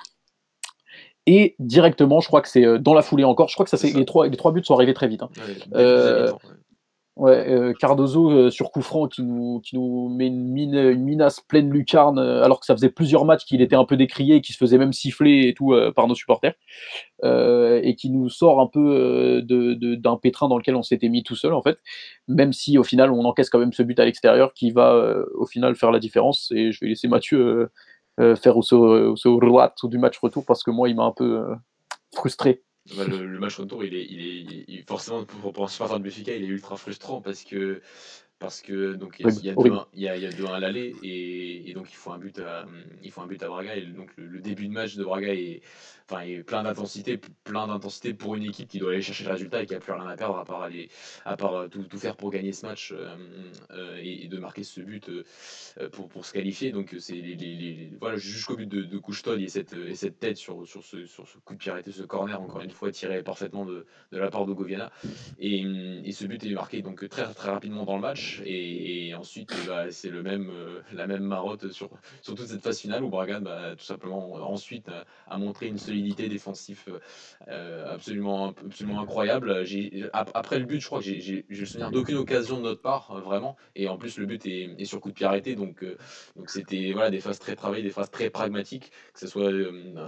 [1.26, 3.48] Et directement, je crois que c'est euh, dans la foulée encore.
[3.50, 5.24] Je crois que ça, C'est les trois, les trois buts sont arrivés très vite.
[5.24, 5.30] hein.
[5.38, 6.32] Ouais, Euh,
[7.16, 7.48] ouais.
[7.50, 11.40] Euh, Cardozo euh, sur coup franc qui nous, qui nous met une, mine, une minace
[11.40, 14.54] pleine lucarne, euh, alors que ça faisait plusieurs matchs qu'il était un peu décrié, qu'il
[14.54, 16.56] se faisait même siffler et tout par nos supporters,
[17.24, 21.08] et qui nous sort un peu euh, de- de- d'un pétrin dans lequel on s'était
[21.10, 21.78] mis tout seul en fait,
[22.28, 25.46] même si au final on encaisse quand même ce but à l'extérieur qui va au
[25.46, 26.52] final faire la différence.
[26.54, 27.70] Et je vais laisser Mathieu
[28.20, 31.56] euh, faire au droite du match retour parce que moi il m'a un peu euh,
[32.16, 32.62] frustré.
[32.98, 35.64] Bah, le, le match retour, il est, il est, il est- il- forcément pour, pour
[35.64, 37.82] un supporter de Benfica, il est ultra frustrant parce que
[38.40, 39.76] parce que donc il y a- Ouais, il y a horrible.
[39.78, 42.12] 2-1 il y a, il y a 2-1 à l'aller et, et donc il faut
[42.12, 42.66] un but à
[43.02, 45.34] il faut un but à Braga et donc le, le début de match de Braga
[45.34, 45.62] est
[46.10, 49.64] enfin est plein d'intensité plein d'intensité pour une équipe qui doit aller chercher le résultat
[49.64, 50.90] et qui a plus rien à perdre à part aller
[51.26, 53.16] à part euh, tout, tout faire pour gagner ce match euh,
[53.72, 55.10] euh, et, de marquer ce but
[55.92, 56.72] pour, pour se qualifier.
[56.72, 60.38] Donc c'est les, les- voilà jusqu'au but de, de Couchetol et cette et cette tête
[60.38, 63.22] sur, sur ce sur ce coup de pied arrêté ce corner encore une fois tiré
[63.24, 64.92] parfaitement de, de la part de Goviana
[65.40, 68.42] et, hum, et ce but est marqué donc très très rapidement dans le match.
[68.46, 70.52] Et, ensuite bah, c'est le même
[70.92, 71.90] la même marotte sur,
[72.22, 75.78] sur toute cette phase finale où Braga bah, tout simplement ensuite a, a montré une
[75.78, 76.84] solidité solidité défensive
[77.48, 79.64] euh, absolument, absolument incroyable.
[80.14, 83.12] Après le but, je crois que j'ai, j'ai le souvenir d'aucune occasion de notre part,
[83.12, 83.56] euh, vraiment.
[83.76, 85.56] Et en plus, le but est, est sur coup de pied arrêté.
[85.56, 85.98] Donc, euh,
[86.36, 89.52] donc c'était voilà, des phases très travaillées, des phases très pragmatiques, que ce soit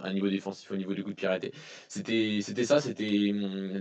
[0.04, 1.52] un niveau défensif au niveau du coup de pied arrêté.
[1.88, 2.82] C'était, ça.
[2.82, 3.78] C'était hum,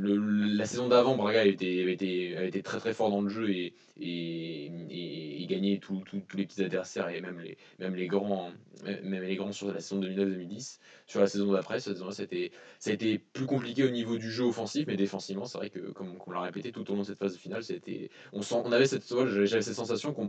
[0.56, 3.28] la saison d'avant, Braga avait été, avait été, avait été très très fort dans le
[3.30, 6.02] jeu et, et, et, et gagné tous
[6.34, 8.50] les petits adversaires et même les, même les grands,
[8.84, 10.80] même les grands sur la saison 2009-2010.
[11.06, 14.44] Sur la saison d'après, saison c'était, ça a été plus compliqué au niveau du jeu
[14.44, 17.18] offensif, mais défensivement, c'est vrai que, comme on l'a répété tout au long de cette
[17.18, 20.26] phase finale, c'était, on, sent, on avait cette, j'avais cette sensation qu'on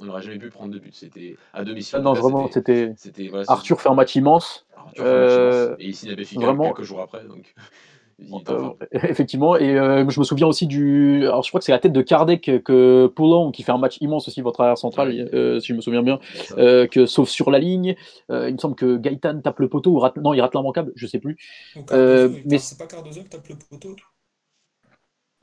[0.00, 0.94] n'aurait jamais pu prendre de but.
[0.94, 1.98] C'était à domicile.
[1.98, 2.94] Ah non, vraiment, c'était.
[3.28, 4.66] Voilà, Arthur fait un match immense.
[4.76, 6.72] Arthur euh, Et il signe à vraiment...
[6.72, 7.24] quelques jours après.
[7.24, 7.54] Donc...
[8.20, 11.26] Euh, effectivement, et euh, je me souviens aussi du.
[11.26, 13.98] Alors, je crois que c'est la tête de Kardec que Poulon, qui fait un match
[14.00, 16.18] immense aussi, votre arrière central, euh, si je me souviens bien,
[16.56, 17.96] que sauf sur la ligne.
[18.30, 20.16] il me semble que Gaëtan tape le poteau, ou rate...
[20.16, 21.36] non, il rate l'immanquable, je sais plus.
[21.90, 23.96] mais c'est pas Cardozo qui tape le poteau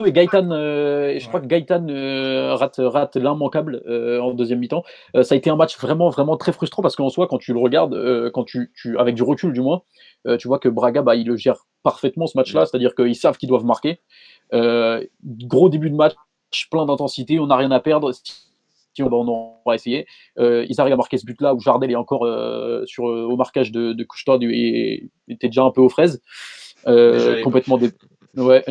[0.04, 1.86] et Gaëtan, je crois que Gaëtan
[2.56, 4.84] rate, rate l'immanquable en deuxième mi-temps.
[5.22, 7.58] ça a été un match vraiment, vraiment très frustrant parce qu'en soi, quand tu le
[7.58, 9.82] regardes, quand tu, tu, avec du recul du moins,
[10.38, 13.48] tu vois que Braga, bah, il le gère parfaitement ce match-là, c'est-à-dire qu'ils savent qu'ils
[13.48, 14.00] doivent marquer.
[14.52, 16.14] Euh, gros début de match,
[16.70, 18.12] plein d'intensité, on n'a rien à perdre.
[18.94, 20.06] Si on, on va essayer.
[20.38, 23.72] Euh, ils arrivent à marquer ce but-là où Jardel est encore euh, sur, au marquage
[23.72, 24.06] de, de
[24.52, 26.20] et était déjà un peu aux fraises.
[26.84, 27.78] complètement,
[28.36, 28.64] ouais,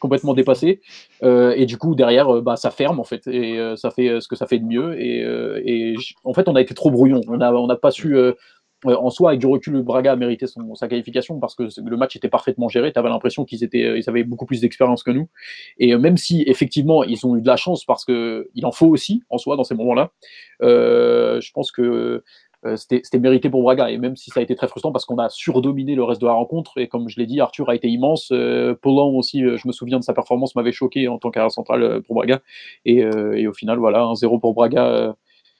[0.00, 0.80] complètement dépassé.
[1.22, 3.26] et du coup, derrière, bah, ça ferme en fait.
[3.26, 5.00] Et ça fait ce que ça fait de mieux.
[5.00, 5.20] Et,
[5.64, 5.94] et
[6.24, 7.20] en fait, on a été trop brouillon.
[7.28, 8.16] On n'a on a pas su
[8.84, 11.96] euh, en soi, avec du recul, Braga a mérité son, sa qualification parce que le
[11.96, 12.92] match était parfaitement géré.
[12.92, 15.28] Tu avais l'impression qu'ils étaient, euh, ils avaient beaucoup plus d'expérience que nous.
[15.78, 18.72] Et euh, même si effectivement ils ont eu de la chance parce que il en
[18.72, 20.12] faut aussi en soi dans ces moments-là,
[20.62, 22.22] euh, je pense que
[22.76, 23.90] c'était mérité pour Braga.
[23.90, 26.26] Et même si ça a été très frustrant parce qu'on a surdominé le reste de
[26.26, 26.78] la rencontre.
[26.78, 28.30] Et comme je l'ai dit, Arthur a été immense.
[28.32, 32.16] Euh, aussi, je me souviens de sa performance, m'avait choqué en tant qu'arrière central pour
[32.16, 32.40] Braga.
[32.84, 33.04] Et,
[33.46, 35.12] au final, voilà, un 0 pour Braga euh,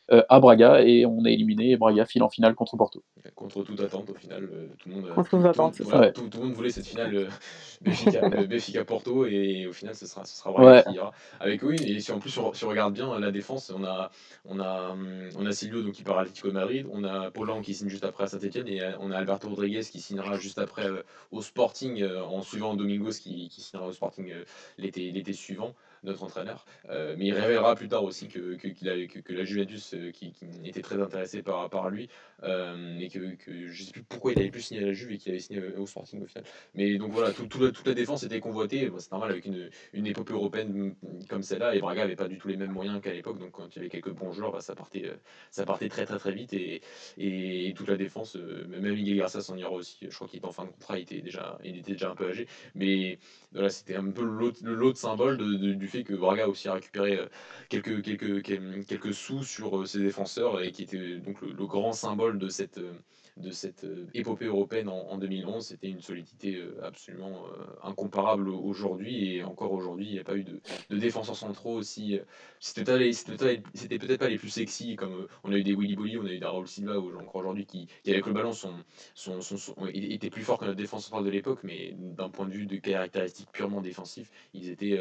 [0.09, 3.03] à Braga et on est éliminé et Braga file en finale contre Porto.
[3.35, 6.39] Contre toute attente au final, euh, tout le monde, contre tout, attente, voilà, tout, tout,
[6.39, 10.53] le monde voulait cette finale euh, Béfica, Porto et au final ce sera, ce sera
[10.53, 11.13] Braga qui ira.
[11.41, 14.11] Avec oui et si en plus on, si on, regarde bien la défense, on a
[14.45, 14.97] on a
[15.37, 17.89] on a Silvio donc qui part à Atlético de Madrid, on a Polan qui signe
[17.89, 20.87] juste après à Saint-Etienne et on a Alberto Rodriguez qui signera juste après
[21.33, 24.33] au Sporting en suivant Domingos qui, qui signera au Sporting
[24.79, 25.75] l'été suivant
[26.07, 26.65] notre entraîneur.
[26.89, 30.33] Euh, mais il révélera plus tard aussi que, que, que, que la Juventus euh, qui,
[30.65, 32.09] était très intéressée par, par lui,
[32.43, 33.37] euh, et que,
[33.67, 35.63] je sais plus pourquoi il avait plus signé à la Juve et qu'il avait signé
[35.77, 36.45] au Sporting au final.
[36.75, 40.07] Mais donc voilà, tout, tout toute la défense était convoitée, c'est normal avec une, une
[40.07, 40.95] épopée européenne
[41.29, 43.69] comme celle-là, et Braga avait pas du tout les mêmes moyens qu'à l'époque, donc quand
[43.75, 45.11] il y avait quelques bons joueurs, bah, ça, partait,
[45.51, 46.83] ça partait très très très vite, et,
[47.19, 50.53] et, toute la défense, même Miguel Garcia s'en ira aussi, je crois qu'il était en
[50.53, 53.19] fin de contrat, il était déjà, il était déjà un peu âgé, mais
[53.53, 57.29] voilà, c'était un peu de symbole de, du fait que Braga a aussi récupéré euh,
[57.69, 62.79] quelques sous sur euh, ses défenseurs et qui était donc le grand symbole de cette,
[62.79, 62.93] euh,
[63.37, 65.67] de cette euh, épopée européenne en, 2011.
[65.67, 69.37] C'était une solidité euh, absolument euh, incomparable aujourd'hui.
[69.37, 70.61] Et encore aujourd'hui, il n'y a pas eu de,
[70.91, 72.19] de défenseurs centraux aussi.
[72.61, 76.31] C'était peut-être pas les plus sexy, comme on a eu des Willy Bolly, on a
[76.33, 78.75] eu des Raúl Silva, ou encore aujourd'hui, qui, qui, avec le ballon sont,
[79.15, 82.53] sont, sont, étaient plus forts que notre défense centrale de l'époque, mais d'un point de
[82.53, 84.99] vue de caractéristiques purement défensifs, ils étaient,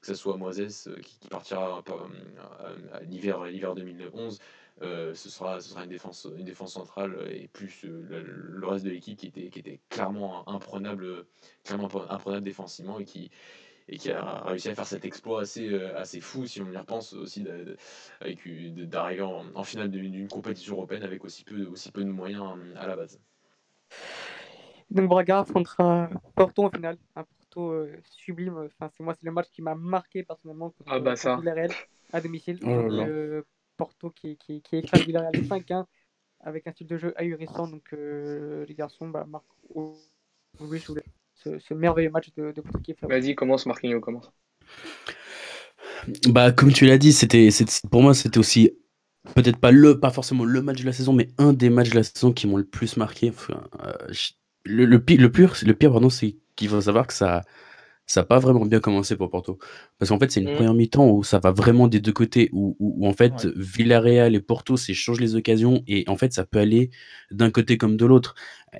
[0.00, 4.44] que ce soit Moises qui, qui partira à, à l'hiver 2011, euh,
[4.80, 8.24] ce, sera, ce sera une défense, une défense centrale et plus euh,
[8.58, 11.26] le, reste de l'équipe qui était, qui était clairement imprenable,
[11.64, 13.30] clairement imprenable défensivement et qui,
[13.88, 16.76] et qui a réussi à faire cet exploit assez, euh, assez fou si on y
[16.76, 22.10] repense aussi d'arriver en, en, finale d'une compétition européenne avec aussi peu, aussi peu de
[22.10, 22.44] moyens
[22.76, 23.20] à la base.
[24.90, 28.58] Donc Braga affrontera Porto en finale, un Porto sublime.
[28.66, 31.40] Enfin, c'est moi, c'est le match qui m'a marqué personnellement contre, ah bah ça.
[32.12, 32.58] à domicile.
[32.62, 33.42] Oh
[33.76, 35.84] Porto qui, qui, qui écrase Villarreal 5-1
[36.40, 37.66] avec un style de jeu ahurissant.
[37.68, 39.44] Donc euh, les garçons bah, marquent
[41.34, 44.30] ce, ce, merveilleux match de, de Porto qui est Vas-y, commence Marquinhos, commence.
[46.28, 47.48] Bah, comme tu l'as dit, c'était,
[47.90, 48.72] pour moi, c'était aussi
[49.34, 51.96] peut-être pas le, pas forcément le match de la saison, mais un des matchs de
[51.96, 53.30] la saison qui m'ont le plus marqué.
[53.30, 53.92] Enfin, euh,
[54.64, 57.42] le, le, pire, le pire, le pire, pardon, c'est qu'il faut savoir que ça,
[58.06, 59.58] ça n'a pas vraiment bien commencé pour Porto.
[59.98, 60.56] Parce qu'en fait, c'est une mmh.
[60.56, 64.40] première mi-temps où ça va vraiment des deux côtés, où, où, en fait, Villarreal et
[64.40, 66.90] Porto s'échangent les occasions, et en fait, ça peut aller
[67.30, 68.34] d'un côté comme de l'autre.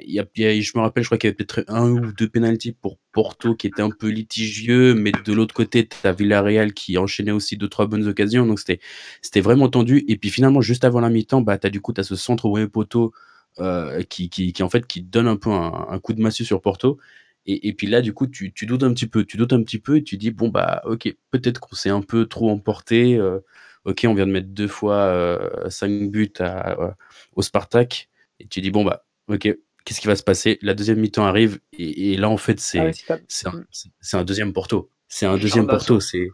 [0.05, 0.27] Il y a,
[0.61, 3.55] je me rappelle, je crois qu'il y avait peut-être un ou deux pénalties pour Porto
[3.55, 7.57] qui étaient un peu litigieux, mais de l'autre côté, tu as Villarreal qui enchaînait aussi
[7.57, 10.05] deux, trois bonnes occasions, donc c'était, vraiment tendu.
[10.09, 12.17] Et puis finalement, juste avant la mi-temps, bah, tu as du coup, tu as ce
[12.17, 13.13] centre au poteau
[13.61, 16.45] euh, qui, qui, qui, en fait qui donne un peu un, un coup de massue
[16.45, 16.99] sur Porto.
[17.47, 19.63] Et, et, puis là, du coup, tu, tu, doutes un petit peu, tu doutes un
[19.63, 23.17] petit peu et tu dis bon bah ok, peut-être qu'on s'est un peu trop emporté.
[23.17, 23.41] Euh,
[23.85, 26.97] ok, on vient de mettre deux fois euh, cinq buts à,
[27.35, 28.09] au Spartak.
[28.41, 30.59] Et tu dis bon bah ok, qu'est-ce qui va se passer?
[30.63, 32.79] La deuxième mi-temps arrive et, et, là en fait c'est
[33.09, 36.29] ah c'est un, un, deuxième Porto, c'est un deuxième Porto, c'est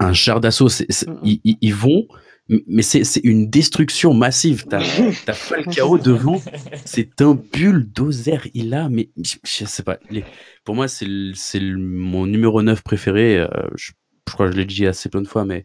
[0.00, 0.68] un char d'assaut.
[1.22, 2.06] Ils, ils, ils, vont,
[2.48, 4.66] mais c'est une destruction massive.
[4.68, 4.78] T'as
[5.26, 6.40] as Falcao devant,
[6.84, 8.48] c'est un bulldozer.
[8.54, 9.98] Il a, mais je sais pas.
[10.10, 10.24] Les,
[10.64, 11.06] pour moi, c'est
[11.60, 13.38] mon numéro 9 préféré.
[13.38, 13.92] Euh, je
[14.28, 15.64] je crois que je l'ai dit assez plein de fois, mais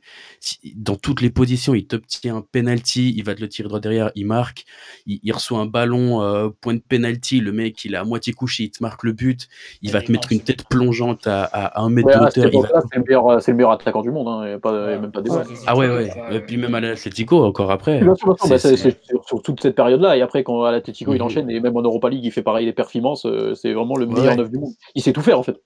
[0.76, 4.12] dans toutes les positions, il t'obtient un penalty, il va te le tirer droit derrière,
[4.16, 4.66] il marque,
[5.06, 8.34] il, il reçoit un ballon, euh, point de penalty, le mec, il est à moitié
[8.34, 9.48] couché, il te marque le but,
[9.82, 12.62] il va te mettre une tête plongeante à, à, un mètre ouais, de hauteur.
[12.62, 12.82] Va...
[12.92, 15.00] C'est le, meilleur, le meilleur attaquant du monde, hein, pas, ouais.
[15.00, 15.32] même pas des
[15.66, 16.12] Ah ouais, ouais.
[16.32, 18.02] Et puis même à l'Atletico, encore après.
[18.48, 21.16] C'est sur, sur, toute cette période-là, et après, quand à l'Atletico, mmh.
[21.16, 23.98] il enchaîne, et même en Europa League, il fait pareil les performances, euh, c'est vraiment
[23.98, 24.74] le meilleur neuf du monde.
[24.94, 25.60] Il sait tout faire, en fait.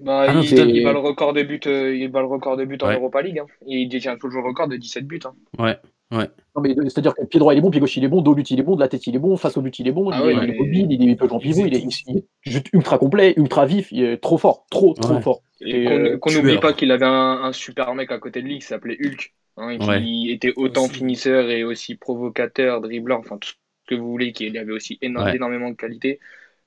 [0.00, 2.56] Bah, ah non, il, il, bat le record de buts, euh, il bat le record
[2.56, 2.94] de buts en ouais.
[2.94, 3.38] Europa League.
[3.40, 3.46] Hein.
[3.66, 5.20] Et il détient toujours le record de 17 buts.
[5.24, 5.34] Hein.
[5.58, 5.76] Ouais,
[6.16, 6.28] ouais.
[6.54, 8.34] Non, mais c'est-à-dire que pied droit il est bon, pied gauche il est bon, dos
[8.34, 9.92] but il est bon, de la tête il est bon, face au but il est
[9.92, 12.18] bon, ah il, ouais, il, est mobile, il, est, jouer en pivot, il est, il
[12.18, 15.22] est, juste ultra complet, ultra vif, il est trop fort, trop, trop ouais.
[15.22, 15.42] fort.
[15.60, 18.60] Et, et qu'on n'oublie pas qu'il avait un, un, super mec à côté de lui
[18.60, 20.32] qui s'appelait Hulk, hein, qui ouais.
[20.32, 20.94] était autant aussi.
[20.94, 25.28] finisseur et aussi provocateur, dribbleur, enfin tout ce que vous voulez, qu'il avait aussi énorme,
[25.30, 26.20] énormément de qualité.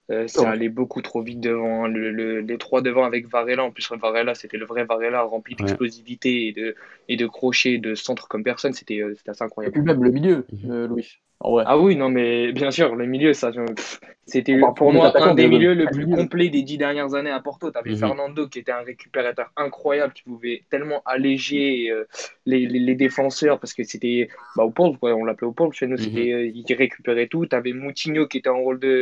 [0.10, 1.88] Euh, ça allait beaucoup trop vite devant.
[1.88, 3.64] Le, le, les trois devant avec Varela.
[3.64, 6.76] En plus, Varela, c'était le vrai Varela rempli d'explosivité et de,
[7.08, 8.74] et de crochets, de centre comme personne.
[8.74, 9.78] C'était euh, assez incroyable.
[9.78, 11.20] Et puis même le milieu, euh, Louis.
[11.44, 11.64] Ouais.
[11.66, 13.52] Ah oui, non, mais bien sûr, le milieu, ça,
[14.26, 17.72] c'était pour moi un des milieux le plus complet des dix dernières années à Porto.
[17.72, 18.00] Tu avais mm -hmm.
[18.00, 22.06] Fernando qui était un récupérateur incroyable, qui pouvait tellement alléger euh,
[22.46, 25.88] les, les, les, défenseurs parce que c'était bah, au quoi, on l'appelait au pôle chez
[25.88, 26.34] nous, mm -hmm.
[26.34, 27.44] euh, il récupérait tout.
[27.52, 28.94] Tu avais Moutinho qui était en rôle de,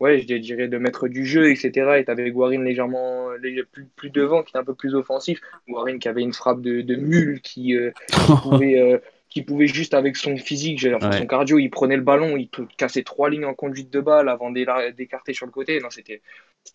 [0.00, 1.64] ouais, je dirais, de maître du jeu, etc.
[1.98, 3.10] Et tu avais Guarin légèrement
[3.72, 5.36] plus, plus devant, qui était un peu plus offensif.
[5.68, 8.98] Guarin qui avait une frappe de, de mule qui, euh, qui pouvait euh,
[9.30, 11.18] qui pouvait juste avec son physique, ouais.
[11.18, 14.50] son cardio, il prenait le ballon, il cassait trois lignes en conduite de balle avant
[14.50, 15.80] d'écarter sur le côté.
[15.80, 16.20] Non, c'était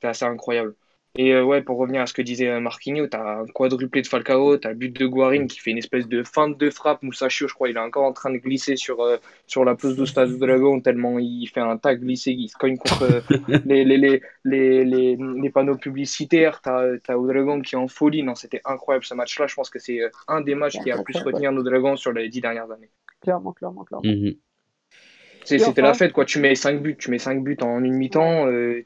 [0.01, 0.73] assez incroyable.
[1.17, 4.07] Et euh, ouais, pour revenir à ce que disait Marquinhos, tu as un quadruplé de
[4.07, 7.03] Falcao, tu as le but de Guarin qui fait une espèce de feinte de frappe.
[7.03, 9.95] Moussachio, je crois, il est encore en train de glisser sur, euh, sur la pelouse
[9.95, 13.23] du Stade Dragon tellement il fait un tag glissé, il se cogne contre
[13.65, 16.61] les, les, les, les, les, les panneaux publicitaires.
[16.61, 18.23] Tu as, Dragon qui est en folie.
[18.23, 19.47] Non, c'était incroyable ce match-là.
[19.47, 22.27] Je pense que c'est un des matchs qui a plus retenir nos Dragons sur les
[22.29, 22.91] dix dernières années.
[23.21, 24.07] Clairement, clairement, clairement.
[24.07, 24.37] Mm -hmm.
[25.45, 26.25] C'était enfin, la fête, quoi.
[26.25, 28.47] Tu mets 5 buts, tu mets 5 buts en une mi-temps.
[28.47, 28.85] Euh,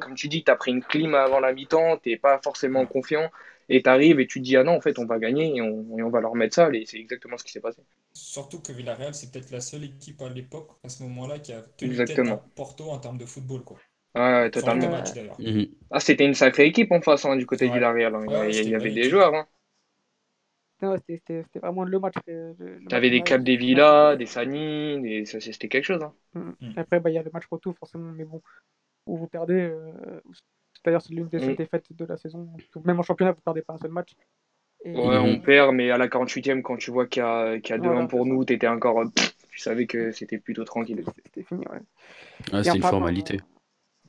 [0.00, 3.30] comme tu dis, tu as pris une clim avant la mi-temps, tu pas forcément confiant.
[3.68, 5.62] Et tu arrives et tu te dis, ah non, en fait, on va gagner et
[5.62, 6.68] on, et on va leur mettre ça.
[6.72, 7.80] Et c'est exactement ce qui s'est passé.
[8.12, 11.62] Surtout que Villarreal, c'est peut-être la seule équipe à l'époque, à ce moment-là, qui a
[11.76, 12.36] tenu exactement.
[12.36, 13.78] tête à Porto en termes de football, quoi.
[14.50, 14.90] Totalement.
[14.90, 15.70] Match, mm -hmm.
[15.90, 17.70] Ah, c'était une sacrée équipe en face hein, du côté ouais.
[17.70, 18.14] de Villarreal.
[18.14, 18.26] Hein.
[18.26, 19.34] Ouais, il y, avait des joueurs.
[19.34, 19.46] Hein.
[21.06, 22.14] C'était vraiment le match.
[22.26, 25.24] Tu avais des Cap des Villas, des Sani, des...
[25.24, 26.02] c'était quelque chose.
[26.02, 26.54] Hein.
[26.60, 26.72] Mm.
[26.76, 28.42] Après, bah, il y a le match retour, forcément, mais bon,
[29.06, 29.54] où vous perdez.
[29.54, 30.20] Euh...
[30.84, 31.56] D'ailleurs, c'est l'une des seules mm.
[31.56, 32.48] défaites de la saison.
[32.84, 34.12] Même en championnat, vous ne perdez pas un seul match.
[34.84, 34.92] Et...
[34.92, 37.78] Ouais, on perd, mais à la 48e, quand tu vois qu'il y a, qu a
[37.78, 39.04] 2-1 voilà, pour nous, tu étais encore.
[39.14, 41.04] Pff, tu savais que c'était plutôt tranquille.
[41.24, 41.80] C'était fini, ouais.
[42.52, 43.38] Ah, c'est une formalité.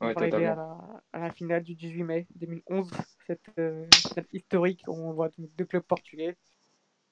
[0.01, 0.77] On ouais, arrivé à la,
[1.13, 2.89] à la, finale du 18 mai 2011,
[3.27, 6.35] cette, euh, cette historique où on voit deux clubs portugais.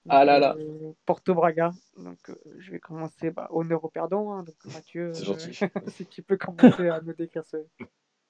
[0.09, 0.55] Ah là là.
[0.57, 1.71] Euh, Porto Braga.
[1.97, 4.33] Donc, euh, je vais commencer bah, honneur au perdant.
[4.33, 5.13] Hein, donc, Mathieu, euh,
[5.89, 7.57] si tu peux commencer à me décrire ce,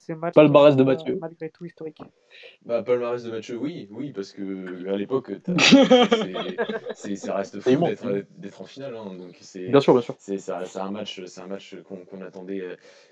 [0.02, 0.34] ce match.
[0.34, 1.18] Palmarès de Mathieu.
[1.20, 2.02] Malgré tout historique.
[2.66, 5.32] Bah, palmarès de Mathieu, oui, oui, parce que à l'époque,
[6.96, 7.70] ça reste fou
[8.38, 8.96] d'être en finale.
[8.96, 10.16] Hein, donc bien sûr, bien sûr.
[10.18, 12.64] C'est un match, c'est un match qu'on qu attendait,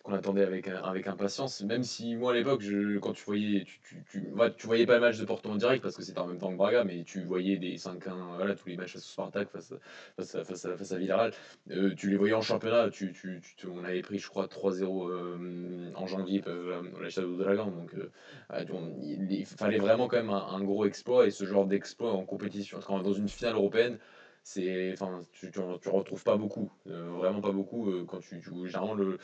[0.03, 1.61] qu'on attendait avec, avec impatience.
[1.63, 2.63] Même si moi à l'époque,
[3.01, 5.55] quand tu voyais, tu, tu, tu, ouais, tu, voyais pas le match de Porto en
[5.55, 8.55] direct parce que c'était en même temps que Braga, mais tu voyais des 5-1, voilà,
[8.55, 9.73] tous les matchs à Spartak face,
[10.15, 11.33] face, à, face, à, face à Villarreal.
[11.71, 12.89] Euh, tu les voyais en championnat.
[12.89, 17.09] Tu, tu, tu, on avait pris, je crois, 3-0 euh, en janvier euh, à la
[17.09, 17.67] Shadow Dragon.
[17.67, 17.93] Donc,
[18.49, 22.25] on, il, il, fallait vraiment quand même un, gros exploit et ce genre d'exploit en
[22.25, 22.79] compétition.
[22.85, 23.97] Quand dans une finale européenne,
[24.43, 25.59] c'est enfin tu, tu,
[25.89, 29.17] retrouves pas beaucoup euh, vraiment pas beaucoup euh, quand tu, tu généralement le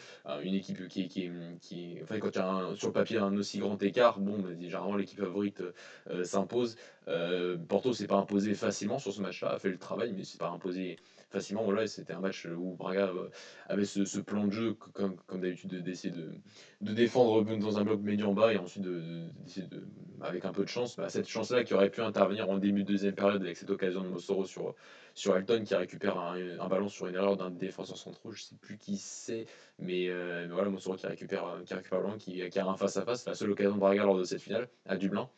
[0.43, 1.31] une équipe qui qui
[1.61, 5.19] qui enfin quand tu as sur le papier un aussi grand écart bon généralement l'équipe
[5.19, 5.63] favorite
[6.09, 6.75] euh, s'impose
[7.67, 10.49] Porto s'est pas imposé facilement sur ce match-là a fait le travail mais c'est pas
[10.49, 10.97] imposé
[11.35, 13.11] facilement voilà c'était un match où Braga
[13.67, 16.31] avait ce, plan de jeu comme d'habitude d'essayer de,
[16.79, 19.87] de défendre dans un bloc médian bas et ensuite d'essayer de, de,
[20.21, 22.87] avec un peu de chance, bah, cette chance-là qui aurait pu intervenir en début de
[22.87, 27.07] deuxième période avec cette occasion de Mossoro sur, Elton qui récupère un, un ballon sur
[27.07, 29.45] une erreur d'un défenseur central, je sais plus qui c'est,
[29.77, 33.25] mais, euh, mais voilà, Mossoro qui récupère, qui récupère ballon, qui, qui a un face-à-face,
[33.25, 35.29] la seule occasion de Braga lors de cette finale à Dublin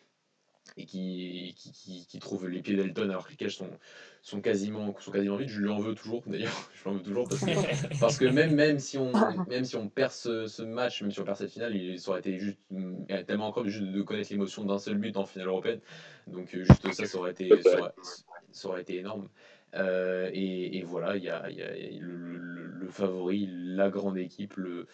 [0.75, 3.69] et qui, qui, qui, qui trouve les pieds d'Elton alors que les cages sont,
[4.21, 5.49] sont, quasiment, sont quasiment vides.
[5.49, 6.69] Je lui en veux toujours d'ailleurs.
[6.83, 9.11] Je veux toujours parce que, parce que même, même, si on,
[9.47, 12.19] même si on perd ce, ce match, même si on perd cette finale, il, aurait
[12.19, 12.59] été juste
[13.09, 15.79] a tellement encore juste de connaître l'émotion d'un seul but en finale européenne.
[16.27, 17.93] Donc euh, juste ça, ça aurait été, ça aurait,
[18.51, 19.29] ça aurait été énorme.
[19.75, 24.17] Euh, et, et, voilà, il y a, y a le, le, le, favori, la grande
[24.17, 24.87] équipe, le,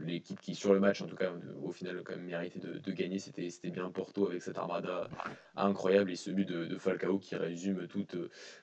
[0.00, 1.32] l'équipe qui, sur le match, en tout cas,
[1.62, 3.18] au final, quand même mérité de, de gagner.
[3.18, 5.08] C'était, bien Porto avec cette armada
[5.56, 8.16] incroyable et ce but de, de Falcao qui résume toute,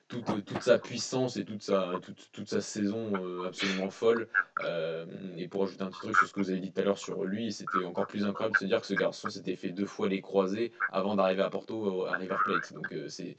[0.08, 4.28] toute, toute, sa puissance et toute sa, toute, toute sa saison euh, absolument folle.
[4.62, 5.06] Euh,
[5.36, 6.98] et pour ajouter un petit truc sur ce que vous avez dit tout à l'heure
[6.98, 9.86] sur lui, c'était encore plus incroyable de se dire que ce garçon s'était fait deux
[9.86, 12.72] fois les croisés avant d'arriver à Porto, à River Plate.
[12.72, 13.36] Donc c'est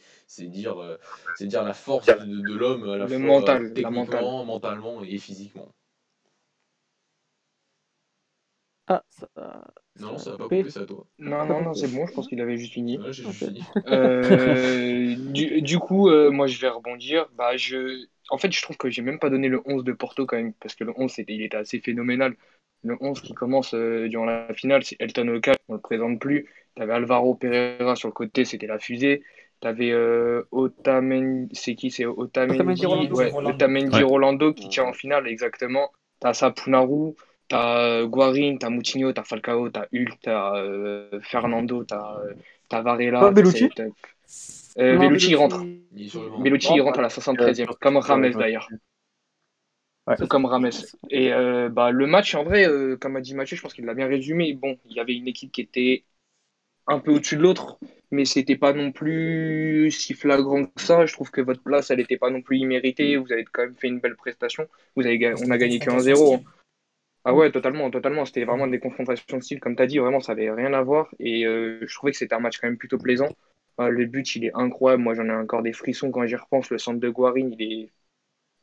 [0.48, 0.98] dire,
[1.34, 4.46] c'est dire la force de, de l'homme à la Le fois mental, la techniquement, mentale.
[4.46, 5.74] mentalement et physiquement.
[8.88, 9.28] Ah, ça,
[10.00, 11.06] Non, ça va pas couper, c'est à toi.
[11.20, 12.98] Non, non, non, c'est bon, je pense qu'il avait juste fini.
[13.00, 13.62] Ouais, j'ai juste fini.
[13.88, 17.28] Euh, du, du coup, euh, moi, je vais rebondir.
[17.36, 18.06] Bah, je...
[18.30, 20.54] En fait, je trouve que j'ai même pas donné le 11 de Porto quand même,
[20.54, 22.36] parce que le 11, c'était, il était assez phénoménal.
[22.84, 26.48] Le 11 qui commence euh, durant la finale, c'est Elton Oka, on le présente plus.
[26.76, 29.24] T'avais Alvaro Pereira sur le côté, c'était la fusée.
[29.60, 31.90] T'avais euh, Otamendi, c'est qui?
[31.92, 33.16] C'est Otamendi, Otamendi Rolando.
[33.16, 33.50] ouais, Rolando.
[33.50, 34.04] Otamendi Ouais.
[34.04, 35.92] Rolando qui tient en finale, exactement.
[36.20, 37.14] T'as Sapunaru,
[37.48, 42.34] t'as euh, Guarin, t'as Moutinho, t'as Falcao, t'as Hulk, t'as euh, Fernando, t'as euh,
[42.70, 43.20] t'as Varela.
[43.20, 43.70] Pas Bellucci?
[44.80, 45.64] Euh, Non, Bellucci, il rentre.
[46.44, 48.68] Bellucci, il rentre à la 73e, comme Rames d'ailleurs.
[50.08, 50.16] Ouais.
[50.30, 50.70] Comme Rames.
[51.10, 53.86] Et euh, bah, le match, en vrai, euh, comme a dit Mathieu, je pense qu'il
[53.86, 54.54] l'a bien résumé.
[54.54, 56.06] Bon, il y avait une équipe qui était
[56.88, 57.80] un peu au-dessus de l'autre,
[58.12, 61.06] mais c'était pas non plus si flagrant que ça.
[61.06, 63.18] Je trouve que votre place, elle n'était pas non plus imméritée.
[63.18, 64.68] Vous avez quand même fait une belle prestation.
[64.96, 66.36] Vous avez, ga- on a gagné que 1-0.
[66.36, 66.44] hein.
[67.26, 68.26] Ah ouais, totalement, totalement.
[68.26, 70.82] C'était vraiment des confrontations de style, comme tu as dit, vraiment, ça avait rien à
[70.82, 71.10] voir.
[71.20, 73.30] Et euh, je trouvais que c'était un match quand même plutôt plaisant.
[73.78, 75.04] Ah, le but, il est incroyable.
[75.04, 76.70] Moi, j'en ai encore des frissons quand j'y repense.
[76.70, 77.90] Le centre de Guarin, il est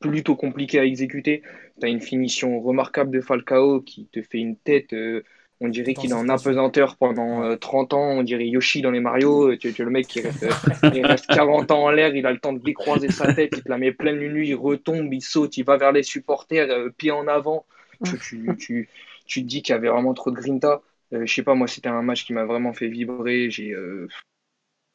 [0.00, 1.42] plutôt compliqué à exécuter.
[1.80, 4.92] Tu as une finition remarquable de Falcao qui te fait une tête.
[4.92, 5.24] euh,
[5.60, 8.10] on dirait qu'il est en apesanteur pendant euh, 30 ans.
[8.10, 9.52] On dirait Yoshi dans les Mario.
[9.52, 12.14] Euh, Tu, tu le mec qui reste, euh, il reste 40 ans en l'air.
[12.14, 13.50] Il a le temps de décroiser sa tête.
[13.56, 14.48] Il te la met pleine nuit.
[14.48, 17.66] Il retombe, il saute, il va vers les supporters, euh, pied en avant.
[18.04, 18.88] Tu, tu, tu,
[19.26, 20.82] tu te dis qu'il y avait vraiment trop de grinta.
[21.12, 23.50] Euh, je sais pas, moi, c'était un match qui m'a vraiment fait vibrer.
[23.50, 24.08] J'ai, euh,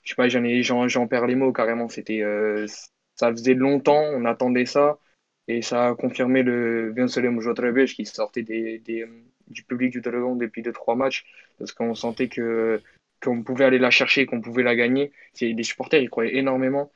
[0.04, 1.90] je sais pas, j'en ai, j'en, perds les mots carrément.
[1.90, 2.68] C'était, euh,
[3.16, 5.00] ça faisait longtemps, on attendait ça,
[5.48, 9.06] et ça a confirmé le Venceremos otra vez qui sortait des, des,
[9.50, 11.26] du public du Dragon depuis deux trois matchs,
[11.58, 12.82] parce qu'on sentait que
[13.22, 15.12] qu'on pouvait aller la chercher, qu'on pouvait la gagner.
[15.34, 16.92] C'est- Les supporters, ils croyaient énormément.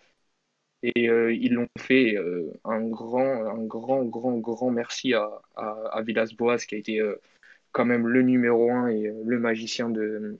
[0.83, 2.15] Et euh, ils l'ont fait.
[2.17, 6.99] euh, un grand, un grand, grand, grand merci à, à, à Villas-Boas qui a été
[6.99, 7.15] euh,
[7.71, 10.37] quand même le numéro un et euh, le magicien de,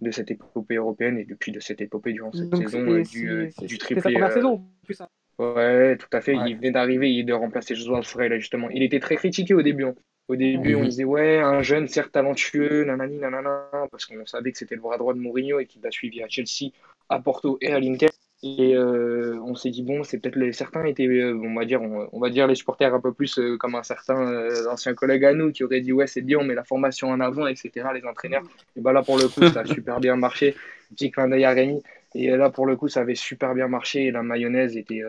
[0.00, 3.50] de cette épopée européenne et depuis de cette épopée durant cette Donc, saison euh, du,
[3.52, 4.12] c'est- du c'était sa triplé.
[4.14, 5.00] première saison en plus.
[5.00, 5.08] hein.
[5.38, 6.36] Ouais, tout à fait.
[6.36, 6.50] Ouais.
[6.50, 8.68] Il venait d'arriver, il de remplacer Josué Freire, justement.
[8.70, 9.84] Il était très critiqué au début.
[9.84, 9.94] hein.
[10.30, 14.58] Au début, on disait, ouais, un jeune, certes talentueux, nanani, nanana, parce qu'on savait que
[14.58, 16.70] c'était le bras droit de Mourinho et qu'il l'a suivi à Chelsea,
[17.08, 18.10] à Porto et à l'Inter.
[18.44, 20.52] Et euh, on s'est dit, bon, c'est peut-être les...
[20.52, 23.38] certains étaient, euh, on va dire, on, on va dire les supporters un peu plus
[23.40, 26.44] euh, comme un certain ancien collègue à nous qui aurait dit, ouais, c'est bien, on
[26.44, 28.44] met la formation en avant, etc., les entraîneurs.
[28.76, 30.56] Et bah là, pour le coup, ça a super bien marché.
[30.90, 31.82] Petit clin d'œil à Rémi.
[32.14, 35.02] Et là, pour le coup, ça avait super bien marché et la mayonnaise était,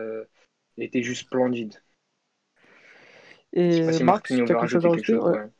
[0.78, 1.80] était juste splendide.
[3.54, 5.52] Et pas si Marc, Marquinhos veut quelque chose à rajouter.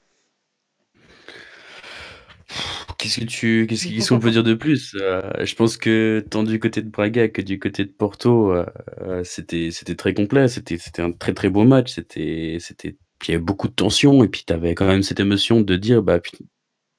[2.98, 6.58] Qu'est-ce que tu, qu'est-ce qu'on peut dire de plus Euh, Je pense que tant du
[6.60, 8.66] côté de Braga que du côté de Porto, euh,
[9.00, 10.48] euh, c'était, c'était très complet.
[10.48, 11.92] C'était, c'était un très très beau match.
[11.92, 15.60] C'était, c'était, il y avait beaucoup de tension et puis t'avais quand même cette émotion
[15.62, 16.44] de dire, bah, putain,